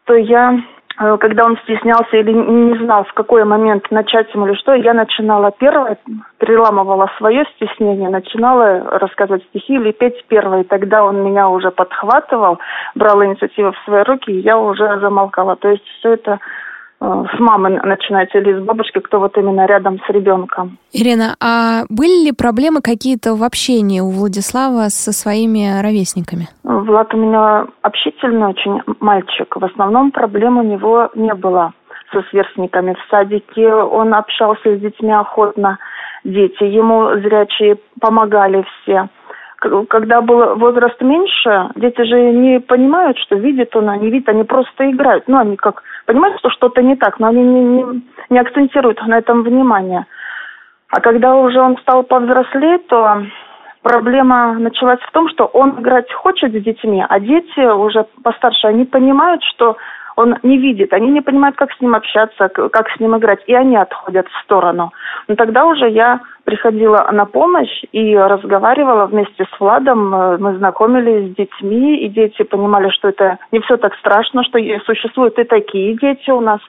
то 0.05 0.13
я 0.13 0.59
Э, 0.97 1.17
когда 1.19 1.45
он 1.45 1.57
стеснялся 1.63 2.15
или 2.17 2.31
не 2.31 2.77
знал, 2.77 3.03
в 3.03 3.13
какой 3.13 3.43
момент 3.43 3.89
начать 3.91 4.33
ему 4.33 4.47
или 4.47 4.55
что, 4.55 4.73
я 4.73 4.93
начинала 4.93 5.51
первое, 5.51 5.97
переламывала 6.37 7.11
свое 7.17 7.45
стеснение, 7.55 8.09
начинала 8.09 8.99
рассказывать 8.99 9.43
стихи 9.45 9.75
или 9.75 9.91
петь 9.91 10.25
первое. 10.27 10.61
И 10.61 10.67
тогда 10.67 11.03
он 11.03 11.23
меня 11.23 11.49
уже 11.49 11.71
подхватывал, 11.71 12.59
брал 12.95 13.23
инициативу 13.23 13.71
в 13.73 13.85
свои 13.85 14.03
руки, 14.03 14.31
и 14.31 14.39
я 14.39 14.57
уже 14.57 14.99
замолкала. 14.99 15.55
То 15.55 15.69
есть 15.69 15.85
все 15.99 16.13
это 16.13 16.39
с 17.01 17.39
мамой 17.39 17.79
начинается 17.83 18.39
или 18.39 18.59
с 18.59 18.63
бабушкой, 18.63 19.01
кто 19.01 19.19
вот 19.19 19.37
именно 19.37 19.65
рядом 19.65 19.99
с 19.99 20.09
ребенком. 20.09 20.77
Ирина, 20.93 21.35
а 21.39 21.83
были 21.89 22.25
ли 22.25 22.31
проблемы 22.31 22.81
какие-то 22.81 23.35
в 23.35 23.43
общении 23.43 23.99
у 23.99 24.09
Владислава 24.09 24.89
со 24.89 25.11
своими 25.11 25.81
ровесниками? 25.81 26.47
Влад 26.63 27.13
у 27.13 27.17
меня 27.17 27.67
общительный 27.81 28.47
очень 28.47 28.81
мальчик. 28.99 29.55
В 29.55 29.65
основном 29.65 30.11
проблем 30.11 30.57
у 30.57 30.63
него 30.63 31.09
не 31.15 31.33
было 31.33 31.73
со 32.11 32.21
сверстниками. 32.29 32.93
В 32.93 33.09
садике 33.09 33.73
он 33.73 34.13
общался 34.13 34.75
с 34.75 34.79
детьми 34.79 35.11
охотно. 35.11 35.77
Дети 36.23 36.63
ему 36.63 37.19
зрячие 37.19 37.77
помогали 37.99 38.65
все 38.81 39.09
когда 39.89 40.21
был 40.21 40.55
возраст 40.55 40.99
меньше, 41.01 41.69
дети 41.75 42.01
же 42.03 42.31
не 42.31 42.59
понимают, 42.59 43.17
что 43.17 43.35
видит 43.35 43.75
он, 43.75 43.89
они 43.89 44.09
видят, 44.09 44.29
они 44.29 44.43
просто 44.43 44.89
играют. 44.89 45.27
Ну, 45.27 45.37
они 45.37 45.55
как 45.55 45.81
понимают, 46.05 46.37
что 46.39 46.49
что-то 46.49 46.81
не 46.81 46.95
так, 46.95 47.19
но 47.19 47.27
они 47.27 47.41
не, 47.41 47.61
не, 47.61 48.01
не 48.29 48.39
акцентируют 48.39 49.01
на 49.05 49.17
этом 49.17 49.43
внимание. 49.43 50.05
А 50.89 51.01
когда 51.01 51.35
уже 51.35 51.59
он 51.59 51.77
стал 51.79 52.03
повзрослеть, 52.03 52.87
то 52.87 53.23
проблема 53.81 54.53
началась 54.53 54.99
в 55.01 55.11
том, 55.11 55.29
что 55.29 55.45
он 55.45 55.81
играть 55.81 56.11
хочет 56.13 56.51
с 56.51 56.63
детьми, 56.63 57.05
а 57.07 57.19
дети 57.19 57.59
уже 57.59 58.05
постарше, 58.23 58.67
они 58.67 58.85
понимают, 58.85 59.43
что 59.43 59.77
он 60.15 60.37
не 60.43 60.57
видит, 60.57 60.93
они 60.93 61.09
не 61.11 61.21
понимают, 61.21 61.55
как 61.55 61.71
с 61.71 61.81
ним 61.81 61.95
общаться, 61.95 62.49
как 62.49 62.89
с 62.89 62.99
ним 62.99 63.17
играть, 63.17 63.43
и 63.47 63.53
они 63.53 63.75
отходят 63.75 64.27
в 64.27 64.43
сторону. 64.43 64.91
Но 65.27 65.35
тогда 65.35 65.65
уже 65.65 65.89
я 65.89 66.21
приходила 66.43 67.09
на 67.11 67.25
помощь 67.25 67.83
и 67.91 68.15
разговаривала 68.15 69.07
вместе 69.07 69.45
с 69.45 69.59
Владом, 69.59 70.13
э, 70.13 70.37
мы 70.37 70.57
знакомились 70.57 71.31
с 71.31 71.35
детьми, 71.35 71.97
и 71.97 72.09
дети 72.09 72.43
понимали, 72.43 72.89
что 72.89 73.09
это 73.09 73.39
не 73.51 73.59
все 73.61 73.77
так 73.77 73.95
страшно, 73.95 74.43
что 74.43 74.59
существуют 74.85 75.37
и 75.39 75.43
такие 75.43 75.95
дети 75.97 76.29
у 76.29 76.39
нас 76.39 76.59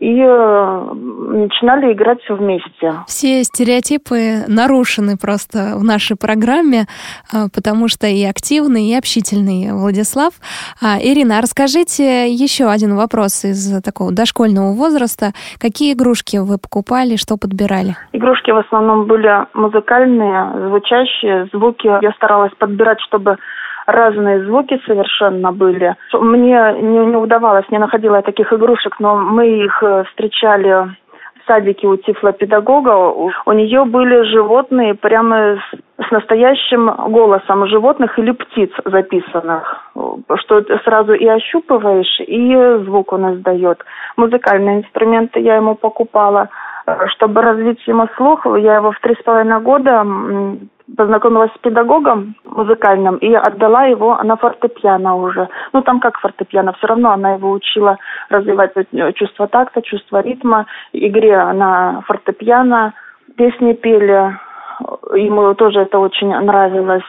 и 0.00 0.20
э, 0.20 0.92
начинали 0.94 1.92
играть 1.92 2.22
все 2.22 2.34
вместе. 2.34 2.94
Все 3.06 3.42
стереотипы 3.42 4.44
нарушены 4.46 5.16
просто 5.16 5.74
в 5.76 5.84
нашей 5.84 6.16
программе, 6.16 6.86
э, 7.32 7.48
потому 7.52 7.88
что 7.88 8.06
и 8.06 8.24
активный, 8.24 8.90
и 8.90 8.94
общительный 8.96 9.72
Владислав. 9.72 10.34
А, 10.80 10.98
Ирина, 11.00 11.38
а 11.38 11.42
расскажите 11.42 12.28
еще 12.28 12.66
один 12.70 12.96
вопрос 12.96 13.44
из 13.44 13.82
такого 13.82 14.12
дошкольного 14.12 14.72
возраста. 14.72 15.32
Какие 15.58 15.94
игрушки 15.94 16.36
вы 16.36 16.58
покупали, 16.58 17.16
что 17.16 17.36
подбирали? 17.36 17.96
Игрушки 18.12 18.52
в 18.52 18.58
основном 18.58 19.06
были 19.06 19.46
музыкальные, 19.54 20.68
звучащие, 20.68 21.48
звуки 21.52 21.86
я 21.86 22.12
старалась 22.12 22.52
подбирать, 22.58 23.00
чтобы 23.00 23.36
разные 23.88 24.44
звуки 24.44 24.80
совершенно 24.86 25.50
были. 25.50 25.96
Мне 26.12 26.74
не, 26.80 27.06
не 27.06 27.16
удавалось, 27.16 27.68
не 27.70 27.78
находила 27.78 28.16
я 28.16 28.22
таких 28.22 28.52
игрушек, 28.52 29.00
но 29.00 29.16
мы 29.16 29.64
их 29.64 29.82
э, 29.82 30.04
встречали 30.04 30.70
в 30.70 31.46
садике 31.46 31.86
у 31.86 31.96
тифлопедагога. 31.96 32.90
У 33.46 33.52
нее 33.52 33.86
были 33.86 34.22
животные 34.24 34.94
прямо 34.94 35.56
с, 35.56 36.06
с 36.06 36.10
настоящим 36.10 36.90
голосом 37.08 37.66
животных 37.66 38.18
или 38.18 38.32
птиц 38.32 38.70
записанных, 38.84 39.90
что 40.40 40.62
сразу 40.84 41.14
и 41.14 41.26
ощупываешь, 41.26 42.20
и 42.20 42.84
звук 42.84 43.14
он 43.14 43.36
издает. 43.36 43.82
Музыкальные 44.18 44.80
инструменты 44.80 45.40
я 45.40 45.56
ему 45.56 45.74
покупала. 45.74 46.50
Э, 46.86 47.06
чтобы 47.06 47.40
развить 47.40 47.86
ему 47.86 48.06
слух, 48.18 48.44
я 48.58 48.76
его 48.76 48.92
в 48.92 49.00
три 49.00 49.14
с 49.14 49.22
половиной 49.22 49.60
года 49.60 50.04
познакомилась 50.96 51.50
с 51.54 51.58
педагогом 51.58 52.34
музыкальным 52.44 53.16
и 53.16 53.32
отдала 53.34 53.84
его 53.84 54.18
на 54.22 54.36
фортепиано 54.36 55.16
уже. 55.16 55.48
Ну, 55.72 55.82
там 55.82 56.00
как 56.00 56.18
фортепиано, 56.18 56.72
все 56.74 56.86
равно 56.86 57.10
она 57.12 57.34
его 57.34 57.50
учила 57.50 57.98
развивать 58.30 58.72
чувство 59.14 59.48
такта, 59.48 59.82
чувство 59.82 60.20
ритма, 60.20 60.66
игре 60.92 61.36
на 61.52 62.02
фортепиано, 62.06 62.94
песни 63.36 63.72
пели, 63.74 64.38
ему 65.14 65.54
тоже 65.54 65.80
это 65.80 65.98
очень 65.98 66.34
нравилось. 66.34 67.02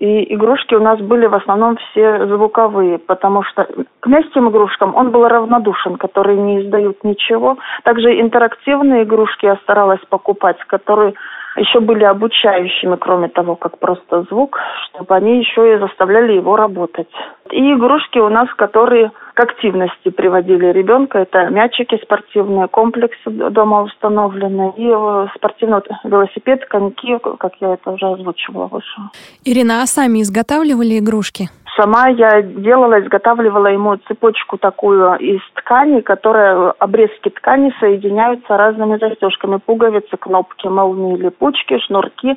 И 0.00 0.34
игрушки 0.34 0.74
у 0.74 0.82
нас 0.82 0.98
были 0.98 1.26
в 1.26 1.34
основном 1.34 1.76
все 1.76 2.26
звуковые, 2.26 2.98
потому 2.98 3.42
что 3.44 3.66
к 4.00 4.06
мягким 4.06 4.50
игрушкам 4.50 4.94
он 4.94 5.10
был 5.10 5.26
равнодушен, 5.28 5.96
которые 5.96 6.36
не 6.36 6.62
издают 6.62 7.04
ничего. 7.04 7.58
Также 7.84 8.20
интерактивные 8.20 9.04
игрушки 9.04 9.46
я 9.46 9.56
старалась 9.62 10.00
покупать, 10.10 10.58
которые 10.66 11.14
еще 11.56 11.80
были 11.80 12.04
обучающими, 12.04 12.96
кроме 12.96 13.28
того, 13.28 13.56
как 13.56 13.78
просто 13.78 14.22
звук, 14.30 14.58
чтобы 14.88 15.14
они 15.14 15.38
еще 15.38 15.74
и 15.74 15.78
заставляли 15.78 16.32
его 16.32 16.56
работать. 16.56 17.08
И 17.50 17.72
игрушки 17.72 18.18
у 18.18 18.28
нас, 18.28 18.48
которые 18.54 19.12
к 19.34 19.40
активности 19.40 20.10
приводили 20.10 20.66
ребенка, 20.66 21.18
это 21.18 21.48
мячики 21.50 22.00
спортивные, 22.02 22.68
комплексы 22.68 23.28
дома 23.28 23.82
установлены, 23.82 24.72
и 24.76 24.86
э, 24.88 25.26
спортивный 25.34 25.80
велосипед, 26.04 26.64
коньки, 26.66 27.18
как 27.38 27.52
я 27.60 27.74
это 27.74 27.90
уже 27.90 28.06
озвучивала 28.06 28.68
выше. 28.68 29.00
Ирина, 29.44 29.82
а 29.82 29.86
сами 29.86 30.22
изготавливали 30.22 30.98
игрушки? 30.98 31.48
Сама 31.76 32.08
я 32.08 32.40
делала, 32.40 33.00
изготавливала 33.00 33.66
ему 33.66 33.96
цепочку 34.06 34.56
такую 34.58 35.16
из 35.16 35.40
ткани, 35.54 36.02
которая, 36.02 36.70
обрезки 36.78 37.30
ткани 37.30 37.74
соединяются 37.80 38.56
разными 38.56 38.96
застежками. 38.98 39.56
Пуговицы, 39.56 40.16
кнопки, 40.16 40.68
молнии, 40.68 41.16
липучки, 41.16 41.80
шнурки. 41.80 42.36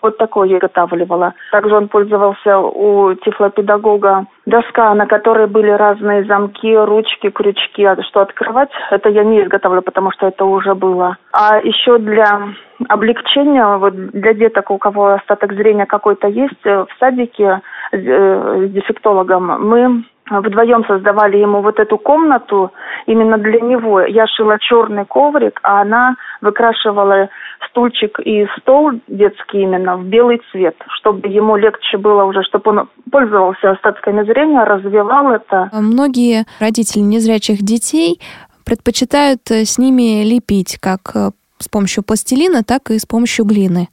Вот 0.00 0.16
такое 0.16 0.48
я 0.48 0.56
изготавливала. 0.56 1.34
Также 1.52 1.74
он 1.74 1.88
пользовался 1.88 2.58
у 2.58 3.12
тифлопедагога 3.14 4.26
доска, 4.48 4.92
на 4.94 5.06
которой 5.06 5.46
были 5.46 5.70
разные 5.70 6.24
замки, 6.24 6.74
ручки, 6.74 7.30
крючки. 7.30 7.84
А 7.84 8.02
что 8.02 8.20
открывать, 8.20 8.70
это 8.90 9.08
я 9.08 9.24
не 9.24 9.42
изготавливала, 9.42 9.82
потому 9.82 10.10
что 10.12 10.26
это 10.26 10.44
уже 10.44 10.74
было. 10.74 11.16
А 11.32 11.58
еще 11.58 11.98
для 11.98 12.48
облегчения, 12.88 13.76
вот 13.76 13.94
для 13.94 14.34
деток, 14.34 14.70
у 14.70 14.78
кого 14.78 15.14
остаток 15.14 15.52
зрения 15.52 15.86
какой-то 15.86 16.28
есть, 16.28 16.64
в 16.64 16.88
садике 16.98 17.60
Э, 17.92 18.66
с 18.66 18.70
дефектологом, 18.70 19.46
мы 19.66 20.04
вдвоем 20.30 20.84
создавали 20.86 21.38
ему 21.38 21.62
вот 21.62 21.78
эту 21.78 21.98
комнату 21.98 22.72
именно 23.06 23.38
для 23.38 23.60
него. 23.60 24.00
Я 24.00 24.26
шила 24.26 24.58
черный 24.58 25.04
коврик, 25.04 25.60
а 25.62 25.82
она 25.82 26.16
выкрашивала 26.40 27.28
стульчик 27.68 28.20
и 28.20 28.46
стол 28.58 28.92
детский 29.08 29.62
именно 29.62 29.96
в 29.96 30.04
белый 30.04 30.40
цвет, 30.50 30.76
чтобы 30.98 31.28
ему 31.28 31.56
легче 31.56 31.96
было 31.98 32.24
уже, 32.24 32.42
чтобы 32.42 32.70
он 32.70 32.88
пользовался 33.10 33.72
остатками 33.72 34.24
зрения, 34.24 34.64
развивал 34.64 35.32
это. 35.32 35.70
Многие 35.72 36.44
родители 36.60 37.00
незрячих 37.00 37.62
детей 37.62 38.20
предпочитают 38.64 39.50
э, 39.50 39.64
с 39.64 39.78
ними 39.78 40.24
лепить, 40.24 40.78
как 40.78 41.00
э, 41.14 41.30
с 41.58 41.68
помощью 41.68 42.04
пластилина, 42.04 42.62
так 42.62 42.90
и 42.90 42.98
с 42.98 43.06
помощью 43.06 43.44
глины. 43.44 43.88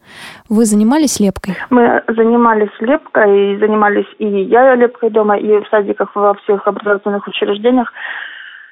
Вы 0.49 0.65
занимались 0.65 1.19
лепкой? 1.19 1.55
Мы 1.69 2.03
занимались 2.07 2.75
лепкой, 2.79 3.57
занимались 3.59 4.07
и 4.19 4.27
я 4.27 4.75
лепкой 4.75 5.09
дома, 5.09 5.37
и 5.37 5.59
в 5.63 5.67
садиках, 5.69 6.15
во 6.15 6.33
всех 6.35 6.67
образовательных 6.67 7.27
учреждениях. 7.27 7.91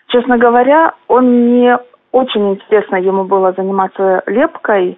Честно 0.08 0.38
говоря, 0.38 0.94
он 1.08 1.48
не 1.48 1.78
очень 2.14 2.52
интересно 2.52 2.96
ему 2.98 3.26
было 3.26 3.54
заниматься 3.58 4.22
лепкой, 4.28 4.98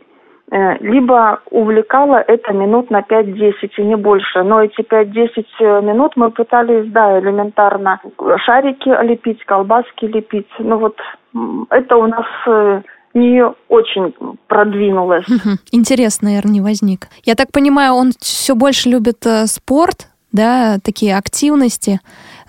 э, 0.52 0.78
либо 0.80 1.40
увлекало 1.50 2.18
это 2.18 2.54
минут 2.54 2.92
на 2.92 3.02
5-10 3.02 3.72
и 3.78 3.84
не 3.84 3.96
больше. 3.96 4.44
Но 4.44 4.62
эти 4.62 4.82
5-10 4.82 5.82
минут 5.82 6.12
мы 6.18 6.30
пытались, 6.30 6.92
да, 6.92 7.18
элементарно 7.20 8.02
шарики 8.46 8.90
лепить, 9.04 9.44
колбаски 9.46 10.06
лепить. 10.06 10.50
Ну 10.60 10.78
вот 10.78 10.98
это 11.70 11.96
у 11.96 12.08
нас 12.08 12.28
э, 12.48 12.82
не 13.16 13.44
очень 13.70 14.14
продвинулась. 14.48 15.26
Интересно, 15.72 16.28
наверное, 16.28 16.54
не 16.54 16.62
возник. 16.62 17.08
Я 17.24 17.34
так 17.36 17.52
понимаю, 17.52 17.94
он 17.94 18.12
все 18.20 18.54
больше 18.54 18.90
любит 18.90 19.26
э, 19.26 19.48
спорт, 19.48 20.10
да, 20.32 20.80
такие 20.84 21.18
активности, 21.18 22.02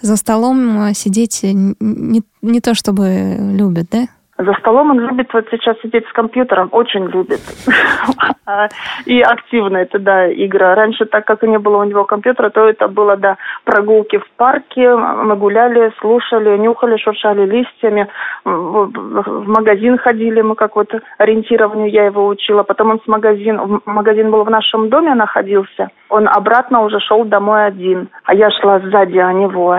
за 0.02 0.16
столом 0.16 0.92
сидеть 0.92 1.40
не, 1.42 2.22
не 2.42 2.60
то 2.60 2.74
чтобы 2.74 3.36
любят, 3.38 3.86
да? 3.90 4.08
За 4.38 4.52
столом 4.54 4.90
он 4.90 5.00
любит 5.00 5.32
вот 5.32 5.46
сейчас 5.50 5.80
сидеть 5.80 6.06
с 6.06 6.12
компьютером, 6.12 6.68
очень 6.72 7.06
любит. 7.06 7.40
И 9.06 9.20
активно 9.20 9.78
это, 9.78 9.98
да, 9.98 10.30
игра. 10.30 10.74
Раньше, 10.74 11.06
так 11.06 11.24
как 11.24 11.42
и 11.42 11.48
не 11.48 11.58
было 11.58 11.78
у 11.78 11.84
него 11.84 12.04
компьютера, 12.04 12.50
то 12.50 12.68
это 12.68 12.88
было, 12.88 13.16
да, 13.16 13.38
прогулки 13.64 14.18
в 14.18 14.30
парке, 14.36 14.94
мы 14.94 15.36
гуляли, 15.36 15.92
слушали, 16.00 16.56
нюхали, 16.58 16.96
шуршали 16.98 17.46
листьями, 17.46 18.08
в 18.44 19.48
магазин 19.48 19.98
ходили, 19.98 20.42
мы 20.42 20.54
как 20.54 20.76
вот 20.76 20.92
ориентированию 21.18 21.90
я 21.90 22.04
его 22.04 22.26
учила. 22.26 22.62
Потом 22.62 22.90
он 22.90 23.00
с 23.04 23.08
магазин, 23.08 23.80
магазин 23.84 24.30
был 24.30 24.44
в 24.44 24.50
нашем 24.50 24.90
доме 24.90 25.14
находился, 25.14 25.90
он 26.08 26.28
обратно 26.28 26.82
уже 26.82 27.00
шел 27.00 27.24
домой 27.24 27.66
один, 27.66 28.08
а 28.24 28.34
я 28.34 28.50
шла 28.50 28.80
сзади 28.80 29.18
а 29.18 29.32
него. 29.32 29.76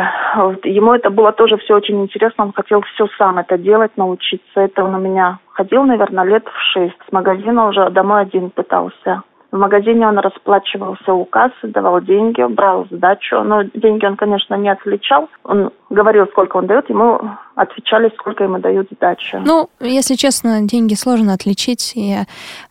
Ему 0.64 0.94
это 0.94 1.10
было 1.10 1.32
тоже 1.32 1.58
все 1.58 1.76
очень 1.76 2.02
интересно, 2.02 2.46
он 2.46 2.54
хотел 2.54 2.82
все 2.82 3.08
сам 3.18 3.38
это 3.38 3.58
делать, 3.58 3.92
научиться. 3.98 4.62
Это 4.62 4.84
он 4.84 4.96
у 4.96 5.00
меня 5.00 5.40
ходил, 5.54 5.84
наверное, 5.84 6.26
лет 6.26 6.46
в 6.48 6.74
шесть. 6.74 6.98
С 7.08 7.12
магазина 7.12 7.68
уже 7.68 7.90
домой 7.90 8.22
один 8.22 8.50
пытался. 8.50 9.24
В 9.50 9.58
магазине 9.58 10.06
он 10.06 10.18
расплачивался 10.18 11.14
у 11.14 11.24
кассы, 11.24 11.56
давал 11.64 12.02
деньги, 12.02 12.44
брал 12.44 12.86
сдачу. 12.92 13.42
Но 13.44 13.64
деньги 13.64 14.06
он, 14.06 14.18
конечно, 14.18 14.56
не 14.56 14.70
отличал. 14.70 15.30
Он 15.46 15.72
говорил, 15.90 16.28
сколько 16.28 16.58
он 16.58 16.68
дает, 16.68 16.90
ему 16.90 17.20
отвечали, 17.56 18.12
сколько 18.18 18.44
ему 18.44 18.60
дают 18.60 18.90
сдачу. 18.92 19.40
Ну, 19.46 19.70
если 19.80 20.16
честно, 20.16 20.62
деньги 20.64 20.96
сложно 20.96 21.34
отличить, 21.34 21.94
и 21.96 22.18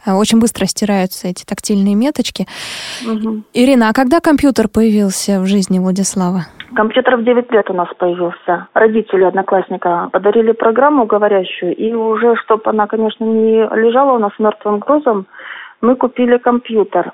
э, 0.05 0.13
очень 0.13 0.39
быстро 0.39 0.67
стираются 0.67 1.29
эти 1.29 1.45
тактильные 1.45 1.95
меточки. 1.95 2.47
Угу. 3.07 3.45
Ирина, 3.55 3.89
а 3.89 3.93
когда 3.95 4.21
компьютер 4.21 4.69
появился 4.69 5.41
в 5.41 5.47
жизни 5.47 5.79
Владислава? 5.79 6.45
Компьютер 6.75 7.17
в 7.17 7.25
9 7.25 7.53
лет 7.53 7.71
у 7.71 7.75
нас 7.75 7.89
появился. 7.97 8.69
Родители 8.75 9.25
одноклассника 9.25 10.09
подарили 10.13 10.53
программу 10.53 11.07
говорящую, 11.07 11.75
и 11.75 11.93
уже, 11.93 12.35
чтобы 12.37 12.63
она, 12.67 12.87
конечно, 12.87 13.25
не 13.25 13.67
лежала 13.77 14.13
у 14.13 14.19
нас 14.19 14.33
мертвым 14.39 14.81
грузом, 14.81 15.27
мы 15.81 15.95
купили 15.97 16.39
компьютер. 16.39 17.13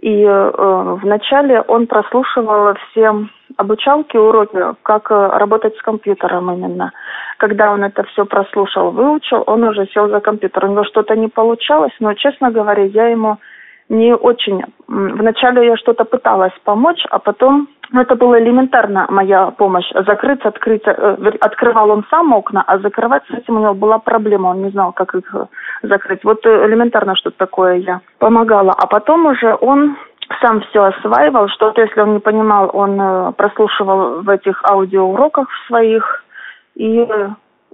И 0.00 0.22
э, 0.22 0.98
вначале 1.02 1.60
он 1.62 1.86
прослушивал 1.86 2.74
все 2.90 3.12
обучалки, 3.56 4.16
уроки, 4.16 4.58
как 4.82 5.10
э, 5.10 5.14
работать 5.14 5.76
с 5.76 5.82
компьютером 5.82 6.50
именно. 6.52 6.92
Когда 7.38 7.72
он 7.72 7.82
это 7.82 8.04
все 8.04 8.24
прослушал, 8.24 8.92
выучил, 8.92 9.42
он 9.46 9.64
уже 9.64 9.86
сел 9.88 10.08
за 10.08 10.20
компьютер. 10.20 10.64
У 10.64 10.68
него 10.68 10.84
что-то 10.84 11.16
не 11.16 11.28
получалось, 11.28 11.92
но, 11.98 12.14
честно 12.14 12.50
говоря, 12.50 12.84
я 12.84 13.08
ему 13.08 13.38
не 13.88 14.14
очень... 14.14 14.62
Вначале 14.86 15.66
я 15.66 15.76
что-то 15.76 16.04
пыталась 16.04 16.52
помочь, 16.64 17.04
а 17.10 17.18
потом 17.18 17.68
ну, 17.90 18.02
это 18.02 18.16
было 18.16 18.38
элементарно 18.38 19.06
моя 19.08 19.50
помощь. 19.52 19.90
Закрыть, 20.06 20.42
открыть, 20.44 20.82
э, 20.86 20.92
открывал 21.40 21.90
он 21.90 22.04
сам 22.10 22.34
окна, 22.34 22.62
а 22.66 22.78
закрывать 22.78 23.22
с 23.28 23.34
этим 23.34 23.56
у 23.56 23.60
него 23.60 23.74
была 23.74 23.98
проблема. 23.98 24.48
Он 24.48 24.62
не 24.62 24.70
знал, 24.70 24.92
как 24.92 25.14
их 25.14 25.34
э, 25.34 25.46
закрыть. 25.82 26.22
Вот 26.22 26.44
э, 26.44 26.66
элементарно 26.66 27.16
что-то 27.16 27.38
такое 27.38 27.76
я 27.76 28.00
помогала. 28.18 28.72
А 28.72 28.86
потом 28.86 29.26
уже 29.26 29.56
он 29.60 29.96
сам 30.42 30.60
все 30.60 30.84
осваивал. 30.84 31.48
Что-то, 31.48 31.80
если 31.80 32.00
он 32.00 32.14
не 32.14 32.20
понимал, 32.20 32.70
он 32.74 33.32
прослушивал 33.32 34.20
в 34.20 34.28
этих 34.28 34.62
аудиоуроках 34.70 35.48
своих. 35.66 36.24
И 36.74 37.08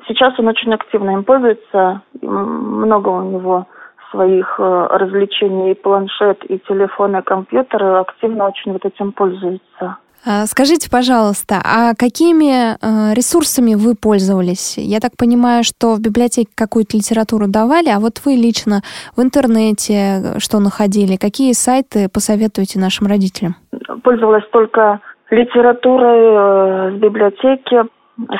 сейчас 0.06 0.38
он 0.38 0.46
очень 0.46 0.72
активно 0.72 1.10
им 1.10 1.24
пользуется. 1.24 2.02
Много 2.22 3.08
у 3.08 3.22
него 3.22 3.66
своих 4.12 4.60
развлечений, 4.60 5.72
и 5.72 5.74
планшет, 5.74 6.44
и 6.44 6.60
телефон, 6.60 7.16
и 7.16 7.22
компьютер, 7.22 7.82
и 7.82 8.00
активно 8.00 8.46
очень 8.46 8.72
вот 8.72 8.84
этим 8.84 9.10
пользуется. 9.10 9.96
А, 10.26 10.46
скажите, 10.46 10.88
пожалуйста, 10.90 11.56
а 11.62 11.94
какими 11.94 12.74
э, 12.74 13.14
ресурсами 13.14 13.74
вы 13.74 13.94
пользовались? 13.94 14.78
Я 14.78 15.00
так 15.00 15.12
понимаю, 15.18 15.64
что 15.64 15.94
в 15.94 16.00
библиотеке 16.00 16.48
какую-то 16.54 16.96
литературу 16.96 17.44
давали, 17.46 17.90
а 17.90 18.00
вот 18.00 18.22
вы 18.24 18.32
лично 18.32 18.80
в 19.16 19.22
интернете 19.22 19.94
э, 19.94 20.38
что 20.38 20.60
находили? 20.60 21.16
Какие 21.16 21.52
сайты 21.52 22.08
посоветуете 22.08 22.80
нашим 22.80 23.06
родителям? 23.06 23.56
Пользовалась 24.02 24.48
только 24.50 25.00
литературой 25.30 26.94
э, 26.94 26.96
с 26.96 27.00
библиотеки, 27.00 27.82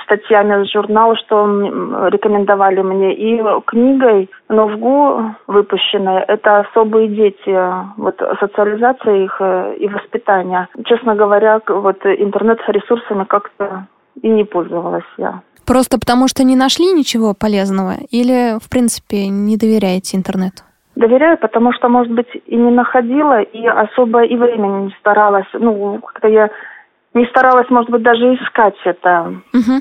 статьями 0.04 0.64
с 0.64 0.72
журнала, 0.72 1.16
что 1.16 1.46
рекомендовали 2.08 2.80
мне, 2.82 3.14
и 3.14 3.42
книгой 3.66 4.30
Новгу 4.48 5.34
выпущенной 5.46 6.22
«Это 6.22 6.60
особые 6.60 7.08
дети», 7.08 7.56
вот 7.96 8.20
социализация 8.40 9.24
их 9.24 9.36
э, 9.40 9.76
и 9.78 9.88
воспитание. 9.88 10.68
Честно 10.84 11.14
говоря, 11.14 11.60
вот 11.66 12.04
интернет-ресурсами 12.04 13.24
как-то 13.24 13.86
и 14.22 14.28
не 14.28 14.44
пользовалась 14.44 15.04
я. 15.18 15.40
Просто 15.66 15.98
потому 15.98 16.28
что 16.28 16.44
не 16.44 16.56
нашли 16.56 16.92
ничего 16.92 17.34
полезного 17.34 17.94
или, 18.10 18.58
в 18.60 18.68
принципе, 18.68 19.28
не 19.28 19.56
доверяете 19.56 20.16
интернету? 20.16 20.62
Доверяю, 20.94 21.38
потому 21.38 21.72
что, 21.72 21.88
может 21.88 22.12
быть, 22.12 22.28
и 22.46 22.54
не 22.54 22.70
находила, 22.70 23.40
и 23.40 23.66
особо 23.66 24.22
и 24.22 24.36
времени 24.36 24.86
не 24.86 24.96
старалась. 25.00 25.46
Ну, 25.54 25.98
когда 26.00 26.28
я 26.28 26.50
не 27.14 27.26
старалась, 27.26 27.70
может 27.70 27.90
быть, 27.90 28.02
даже 28.02 28.34
искать 28.34 28.76
это. 28.84 29.34
Угу. 29.52 29.80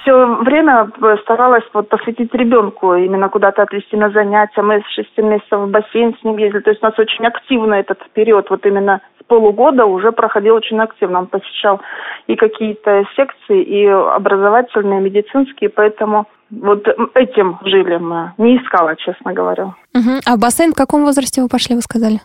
Все 0.00 0.26
время 0.42 0.90
старалась 1.22 1.64
вот 1.74 1.88
посвятить 1.88 2.32
ребенку, 2.34 2.94
именно 2.94 3.28
куда-то 3.28 3.62
отвезти 3.62 3.96
на 3.96 4.10
занятия. 4.10 4.62
Мы 4.62 4.80
с 4.80 4.94
шести 4.94 5.22
месяцев 5.22 5.60
в 5.60 5.70
бассейн 5.70 6.16
с 6.18 6.24
ним 6.24 6.36
ездили. 6.38 6.62
То 6.62 6.70
есть 6.70 6.82
у 6.82 6.86
нас 6.86 6.98
очень 6.98 7.26
активно 7.26 7.74
этот 7.74 7.98
период, 8.12 8.48
вот 8.50 8.64
именно 8.64 9.00
с 9.20 9.24
полугода 9.24 9.84
уже 9.84 10.12
проходил 10.12 10.54
очень 10.54 10.78
активно. 10.80 11.20
Он 11.20 11.26
посещал 11.26 11.80
и 12.26 12.36
какие-то 12.36 13.04
секции, 13.16 13.62
и 13.62 13.86
образовательные, 13.86 15.00
и 15.00 15.04
медицинские, 15.04 15.68
поэтому 15.68 16.26
вот 16.50 16.86
этим 17.14 17.58
жили 17.64 17.96
мы. 17.96 18.32
Не 18.38 18.58
искала, 18.58 18.96
честно 18.96 19.32
говоря. 19.32 19.74
Угу. 19.94 20.20
А 20.26 20.36
в 20.36 20.40
бассейн 20.40 20.72
в 20.72 20.76
каком 20.76 21.04
возрасте 21.04 21.42
вы 21.42 21.48
пошли, 21.48 21.74
вы 21.74 21.82
сказали? 21.82 22.20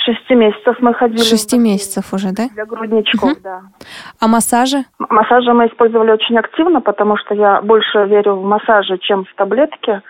Шести 0.00 0.34
месяцев 0.34 0.76
мы 0.80 0.94
ходили. 0.94 1.22
Шести 1.22 1.58
месяцев 1.58 2.12
уже, 2.12 2.32
да? 2.32 2.48
Для 2.54 2.64
грудничков, 2.64 3.32
угу. 3.32 3.40
да. 3.42 3.60
А 4.20 4.28
массажи? 4.28 4.84
Массажи 4.98 5.52
мы 5.52 5.66
использовали 5.66 6.12
очень 6.12 6.38
активно, 6.38 6.80
потому 6.80 7.16
что 7.16 7.34
я 7.34 7.60
больше 7.62 8.04
верю 8.06 8.34
в 8.36 8.44
массажи, 8.44 8.98
чем 8.98 9.24
в 9.24 9.34
таблетки. 9.34 10.02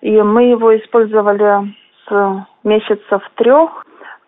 И 0.00 0.22
мы 0.22 0.44
его 0.44 0.76
использовали 0.76 1.74
с 2.08 2.46
месяцев 2.64 3.22
трех. 3.36 3.84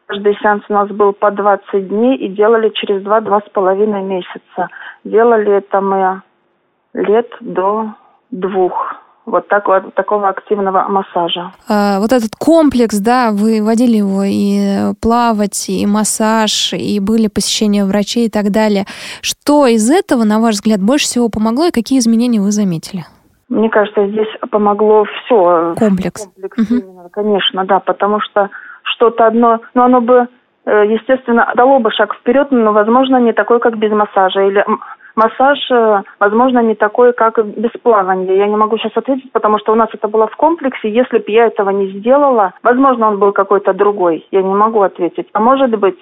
Каждый 0.07 0.37
сеанс 0.43 0.65
у 0.69 0.73
нас 0.73 0.89
был 0.89 1.13
по 1.13 1.31
20 1.31 1.89
дней 1.89 2.17
и 2.17 2.29
делали 2.29 2.71
через 2.71 3.03
два-два 3.03 3.41
с 3.41 3.49
половиной 3.51 4.03
месяца. 4.03 4.69
Делали 5.05 5.59
это 5.59 5.81
мы 5.81 6.23
лет 6.95 7.31
до 7.41 7.95
двух 8.31 8.97
вот 9.31 9.49
такого, 9.49 9.91
такого 9.93 10.29
активного 10.29 10.87
массажа. 10.89 11.53
А, 11.69 12.01
вот 12.01 12.13
этот 12.13 12.31
комплекс, 12.37 12.99
да, 12.99 13.31
вы 13.33 13.63
водили 13.63 13.97
его 13.97 14.23
и 14.25 14.93
плавать, 15.01 15.69
и 15.69 15.87
массаж, 15.87 16.73
и 16.73 17.01
были 17.01 17.29
посещения 17.29 17.85
врачей 17.85 18.27
и 18.27 18.31
так 18.31 18.51
далее. 18.51 18.85
Что 19.23 19.67
из 19.67 19.91
этого, 19.91 20.25
на 20.25 20.41
ваш 20.41 20.57
взгляд, 20.57 20.81
больше 20.81 21.07
всего 21.07 21.29
помогло 21.29 21.67
и 21.67 21.71
какие 21.71 21.99
изменения 21.99 22.41
вы 22.41 22.51
заметили? 22.51 23.05
Мне 23.49 23.69
кажется, 23.69 24.07
здесь 24.07 24.29
помогло 24.51 25.05
все. 25.05 25.75
Комплекс. 25.77 26.25
Комплекс 26.25 26.59
угу. 26.59 26.81
именно, 26.81 27.09
конечно, 27.11 27.65
да, 27.65 27.81
потому 27.81 28.21
что 28.21 28.49
что-то 28.85 29.27
одно, 29.27 29.61
ну 29.75 29.83
оно 29.83 30.01
бы, 30.01 30.29
э, 30.67 30.85
естественно, 30.87 31.53
дало 31.57 31.81
бы 31.81 31.91
шаг 31.91 32.15
вперед, 32.15 32.49
но, 32.51 32.73
возможно, 32.73 33.17
не 33.21 33.33
такой, 33.33 33.59
как 33.59 33.77
без 33.77 33.91
массажа. 33.91 34.43
Или 34.43 34.65
массаж, 35.21 35.59
э, 35.71 36.03
возможно, 36.19 36.61
не 36.61 36.75
такой, 36.75 37.13
как 37.13 37.45
без 37.45 37.71
плавания. 37.83 38.37
Я 38.37 38.47
не 38.47 38.57
могу 38.57 38.79
сейчас 38.79 38.97
ответить, 38.97 39.31
потому 39.33 39.59
что 39.59 39.73
у 39.73 39.75
нас 39.75 39.89
это 39.93 40.09
было 40.09 40.27
в 40.27 40.37
комплексе. 40.37 40.91
Если 40.91 41.19
бы 41.19 41.25
я 41.29 41.47
этого 41.47 41.71
не 41.71 41.99
сделала, 41.99 42.53
возможно, 42.63 43.09
он 43.09 43.19
был 43.19 43.33
какой-то 43.33 43.73
другой. 43.73 44.27
Я 44.31 44.43
не 44.43 44.55
могу 44.55 44.81
ответить. 44.83 45.29
А 45.33 45.41
может 45.41 45.79
быть, 45.79 45.99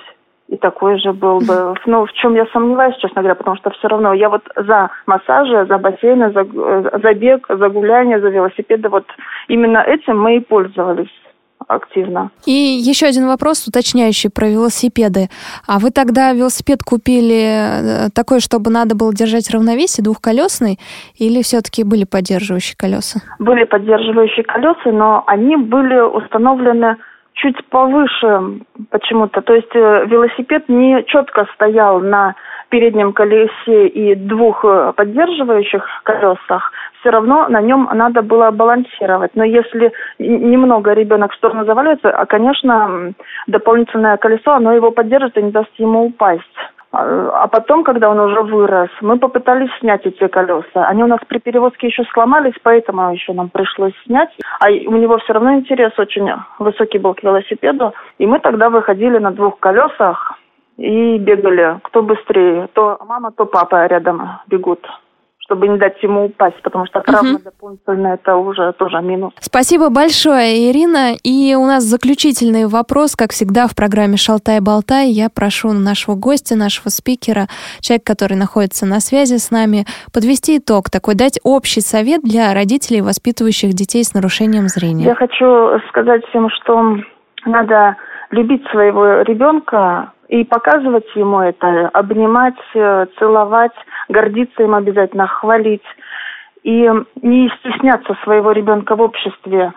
и 0.48 0.56
такой 0.56 0.98
же 0.98 1.12
был 1.12 1.38
бы. 1.40 1.74
Ну, 1.86 2.04
в 2.04 2.12
чем 2.12 2.34
я 2.34 2.46
сомневаюсь, 2.52 2.96
честно 2.96 3.22
говоря, 3.22 3.34
потому 3.34 3.56
что 3.56 3.70
все 3.70 3.88
равно 3.88 4.12
я 4.12 4.28
вот 4.28 4.42
за 4.56 4.90
массажи, 5.06 5.66
за 5.66 5.78
бассейны, 5.78 6.32
за, 6.32 6.40
э, 6.40 6.98
за 7.02 7.14
бег, 7.14 7.46
за 7.48 7.68
гуляние, 7.68 8.20
за 8.20 8.28
велосипеды, 8.28 8.88
вот 8.88 9.04
именно 9.48 9.78
этим 9.78 10.20
мы 10.20 10.36
и 10.36 10.40
пользовались 10.40 11.12
активно. 11.68 12.30
И 12.46 12.50
еще 12.50 13.06
один 13.06 13.26
вопрос, 13.28 13.66
уточняющий 13.68 14.30
про 14.30 14.48
велосипеды. 14.48 15.28
А 15.66 15.78
вы 15.78 15.90
тогда 15.90 16.32
велосипед 16.32 16.82
купили 16.82 18.06
э, 18.06 18.08
такой, 18.14 18.40
чтобы 18.40 18.70
надо 18.70 18.96
было 18.96 19.12
держать 19.14 19.50
равновесие, 19.50 20.04
двухколесный, 20.04 20.78
или 21.18 21.42
все-таки 21.42 21.84
были 21.84 22.04
поддерживающие 22.04 22.76
колеса? 22.76 23.20
Были 23.38 23.64
поддерживающие 23.64 24.44
колеса, 24.44 24.90
но 24.90 25.24
они 25.26 25.56
были 25.56 26.00
установлены 26.00 26.96
чуть 27.34 27.64
повыше 27.66 28.60
почему-то. 28.90 29.42
То 29.42 29.54
есть 29.54 29.74
э, 29.74 30.06
велосипед 30.06 30.68
не 30.68 31.04
четко 31.06 31.46
стоял 31.54 32.00
на 32.00 32.34
переднем 32.68 33.12
колесе 33.12 33.88
и 33.88 34.14
двух 34.14 34.64
э, 34.64 34.92
поддерживающих 34.96 35.84
колесах, 36.04 36.72
все 37.00 37.10
равно 37.10 37.48
на 37.48 37.60
нем 37.60 37.88
надо 37.92 38.22
было 38.22 38.50
балансировать. 38.50 39.32
Но 39.34 39.44
если 39.44 39.92
немного 40.18 40.92
ребенок 40.92 41.32
в 41.32 41.36
сторону 41.36 41.64
заваливается, 41.64 42.10
а, 42.10 42.26
конечно, 42.26 43.12
дополнительное 43.46 44.16
колесо, 44.16 44.52
оно 44.52 44.72
его 44.72 44.90
поддержит 44.90 45.36
и 45.36 45.42
не 45.42 45.50
даст 45.50 45.70
ему 45.76 46.06
упасть. 46.06 46.42
А, 46.90 47.42
а 47.42 47.48
потом, 47.48 47.84
когда 47.84 48.10
он 48.10 48.18
уже 48.18 48.40
вырос, 48.42 48.90
мы 49.00 49.18
попытались 49.18 49.70
снять 49.80 50.06
эти 50.06 50.26
колеса. 50.26 50.86
Они 50.86 51.02
у 51.02 51.06
нас 51.06 51.20
при 51.28 51.38
перевозке 51.38 51.88
еще 51.88 52.04
сломались, 52.12 52.54
поэтому 52.62 53.12
еще 53.12 53.32
нам 53.32 53.50
пришлось 53.50 53.94
снять. 54.04 54.30
А 54.60 54.68
у 54.68 54.96
него 54.96 55.18
все 55.18 55.34
равно 55.34 55.54
интерес 55.54 55.98
очень 55.98 56.28
высокий 56.58 56.98
был 56.98 57.14
к 57.14 57.22
велосипеду. 57.22 57.92
И 58.18 58.26
мы 58.26 58.40
тогда 58.40 58.70
выходили 58.70 59.18
на 59.18 59.30
двух 59.32 59.58
колесах 59.60 60.38
и 60.76 61.18
бегали. 61.18 61.78
Кто 61.82 62.02
быстрее, 62.02 62.68
то 62.72 62.98
мама, 63.06 63.32
то 63.32 63.44
папа 63.44 63.86
рядом 63.86 64.40
бегут 64.46 64.86
чтобы 65.48 65.66
не 65.66 65.78
дать 65.78 66.02
ему 66.02 66.26
упасть, 66.26 66.60
потому 66.62 66.84
что 66.84 67.00
травма 67.00 67.36
угу. 67.36 67.44
дополнительная 67.44 68.14
это 68.14 68.36
уже 68.36 68.72
тоже 68.74 69.00
минус. 69.00 69.32
Спасибо 69.40 69.88
большое, 69.88 70.70
Ирина. 70.70 71.14
И 71.24 71.54
у 71.54 71.64
нас 71.64 71.84
заключительный 71.84 72.66
вопрос, 72.66 73.16
как 73.16 73.30
всегда 73.30 73.66
в 73.66 73.74
программе 73.74 74.18
«Шалтай-болтай». 74.18 75.08
Я 75.08 75.30
прошу 75.30 75.72
нашего 75.72 76.16
гостя, 76.16 76.54
нашего 76.54 76.90
спикера, 76.90 77.46
человека, 77.80 78.12
который 78.12 78.36
находится 78.36 78.84
на 78.84 79.00
связи 79.00 79.38
с 79.38 79.50
нами, 79.50 79.86
подвести 80.12 80.58
итог 80.58 80.90
такой, 80.90 81.14
дать 81.14 81.40
общий 81.44 81.80
совет 81.80 82.20
для 82.22 82.52
родителей, 82.52 83.00
воспитывающих 83.00 83.70
детей 83.70 84.04
с 84.04 84.12
нарушением 84.12 84.68
зрения. 84.68 85.04
Я 85.04 85.14
хочу 85.14 85.80
сказать 85.88 86.26
всем, 86.26 86.50
что 86.50 86.98
надо 87.46 87.96
любить 88.30 88.62
своего 88.70 89.22
ребенка, 89.22 90.12
и 90.28 90.44
показывать 90.44 91.06
ему 91.14 91.40
это, 91.40 91.88
обнимать, 91.88 92.58
э, 92.74 93.06
целовать, 93.18 93.72
гордиться 94.08 94.62
им 94.62 94.74
обязательно, 94.74 95.26
хвалить. 95.26 95.84
И 96.62 96.90
не 97.22 97.50
стесняться 97.60 98.16
своего 98.24 98.52
ребенка 98.52 98.94
в 98.94 99.00
обществе. 99.00 99.72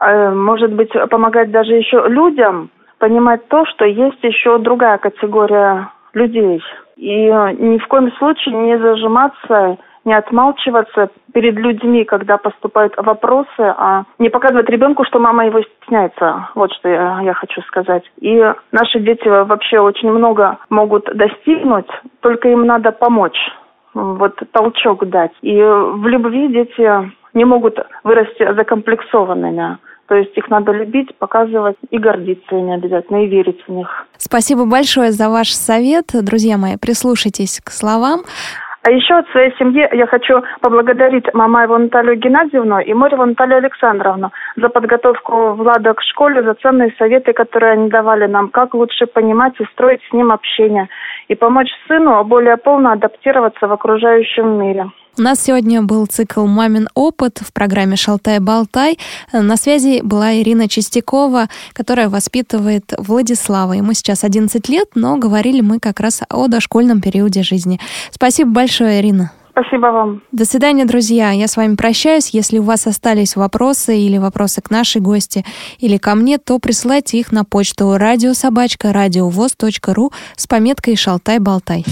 Э, 0.00 0.30
может 0.30 0.72
быть, 0.72 0.92
помогать 1.10 1.50
даже 1.50 1.74
еще 1.74 2.04
людям 2.08 2.70
понимать 2.98 3.46
то, 3.48 3.64
что 3.66 3.84
есть 3.84 4.22
еще 4.22 4.58
другая 4.58 4.98
категория 4.98 5.90
людей. 6.14 6.62
И 6.96 7.26
ни 7.26 7.78
в 7.78 7.86
коем 7.88 8.10
случае 8.12 8.54
не 8.54 8.78
зажиматься 8.78 9.76
не 10.06 10.14
отмалчиваться 10.14 11.10
перед 11.34 11.56
людьми, 11.56 12.04
когда 12.04 12.38
поступают 12.38 12.94
вопросы, 12.96 13.48
а 13.58 14.04
не 14.18 14.30
показывать 14.30 14.70
ребенку, 14.70 15.04
что 15.04 15.18
мама 15.18 15.44
его 15.44 15.60
стесняется. 15.60 16.48
Вот 16.54 16.72
что 16.72 16.88
я, 16.88 17.20
я 17.22 17.34
хочу 17.34 17.60
сказать. 17.62 18.04
И 18.20 18.40
наши 18.72 19.00
дети 19.00 19.26
вообще 19.26 19.80
очень 19.80 20.10
много 20.10 20.58
могут 20.70 21.04
достигнуть, 21.14 21.90
только 22.20 22.48
им 22.48 22.64
надо 22.64 22.92
помочь 22.92 23.38
вот 23.94 24.38
толчок 24.52 25.08
дать. 25.08 25.32
И 25.42 25.54
в 25.56 26.06
любви 26.06 26.48
дети 26.48 27.12
не 27.34 27.44
могут 27.44 27.78
вырасти 28.04 28.54
закомплексованными. 28.54 29.78
То 30.08 30.14
есть 30.14 30.36
их 30.36 30.48
надо 30.50 30.70
любить, 30.70 31.16
показывать 31.16 31.76
и 31.90 31.98
гордиться 31.98 32.54
ими 32.54 32.74
обязательно, 32.74 33.24
и 33.24 33.26
верить 33.26 33.60
в 33.66 33.72
них. 33.72 34.06
Спасибо 34.18 34.64
большое 34.64 35.10
за 35.10 35.28
ваш 35.28 35.50
совет. 35.50 36.12
Друзья 36.12 36.56
мои, 36.58 36.76
прислушайтесь 36.76 37.60
к 37.60 37.70
словам. 37.70 38.20
А 38.86 38.90
еще 38.92 39.14
от 39.14 39.28
своей 39.30 39.52
семьи 39.58 39.84
я 39.92 40.06
хочу 40.06 40.44
поблагодарить 40.60 41.34
Мамаеву 41.34 41.76
Наталью 41.76 42.14
Геннадьевну 42.18 42.78
и 42.78 42.94
Мореву 42.94 43.24
Наталью 43.24 43.56
Александровну 43.56 44.30
за 44.54 44.68
подготовку 44.68 45.54
Влада 45.54 45.92
к 45.94 46.02
школе, 46.02 46.40
за 46.44 46.54
ценные 46.54 46.94
советы, 46.96 47.32
которые 47.32 47.72
они 47.72 47.88
давали 47.88 48.26
нам, 48.26 48.48
как 48.48 48.74
лучше 48.74 49.06
понимать 49.06 49.54
и 49.58 49.64
строить 49.72 50.02
с 50.08 50.12
ним 50.12 50.30
общение, 50.30 50.88
и 51.26 51.34
помочь 51.34 51.70
сыну 51.88 52.22
более 52.22 52.58
полно 52.58 52.92
адаптироваться 52.92 53.66
в 53.66 53.72
окружающем 53.72 54.56
мире. 54.56 54.86
У 55.18 55.22
нас 55.22 55.42
сегодня 55.42 55.80
был 55.80 56.04
цикл 56.04 56.44
«Мамин 56.44 56.88
опыт» 56.94 57.38
в 57.40 57.54
программе 57.54 57.96
«Шалтай-болтай». 57.96 58.98
На 59.32 59.56
связи 59.56 60.02
была 60.02 60.34
Ирина 60.34 60.68
Чистякова, 60.68 61.48
которая 61.72 62.10
воспитывает 62.10 62.92
Владислава. 62.98 63.72
Ему 63.72 63.94
сейчас 63.94 64.24
11 64.24 64.68
лет, 64.68 64.90
но 64.94 65.16
говорили 65.16 65.62
мы 65.62 65.78
как 65.78 66.00
раз 66.00 66.20
о 66.28 66.48
дошкольном 66.48 67.00
периоде 67.00 67.42
жизни. 67.42 67.80
Спасибо 68.10 68.50
большое, 68.50 69.00
Ирина. 69.00 69.32
Спасибо 69.52 69.86
вам. 69.86 70.22
До 70.32 70.44
свидания, 70.44 70.84
друзья. 70.84 71.30
Я 71.30 71.48
с 71.48 71.56
вами 71.56 71.76
прощаюсь. 71.76 72.28
Если 72.34 72.58
у 72.58 72.62
вас 72.62 72.86
остались 72.86 73.36
вопросы 73.36 73.96
или 73.98 74.18
вопросы 74.18 74.60
к 74.60 74.70
нашей 74.70 75.00
гости 75.00 75.46
или 75.78 75.96
ко 75.96 76.14
мне, 76.14 76.36
то 76.36 76.58
присылайте 76.58 77.18
их 77.18 77.32
на 77.32 77.44
почту 77.44 77.96
радиособачка 77.96 78.92
радиовоз.ру 78.92 80.12
с 80.36 80.46
пометкой 80.46 80.94
«Шалтай-болтай». 80.94 81.86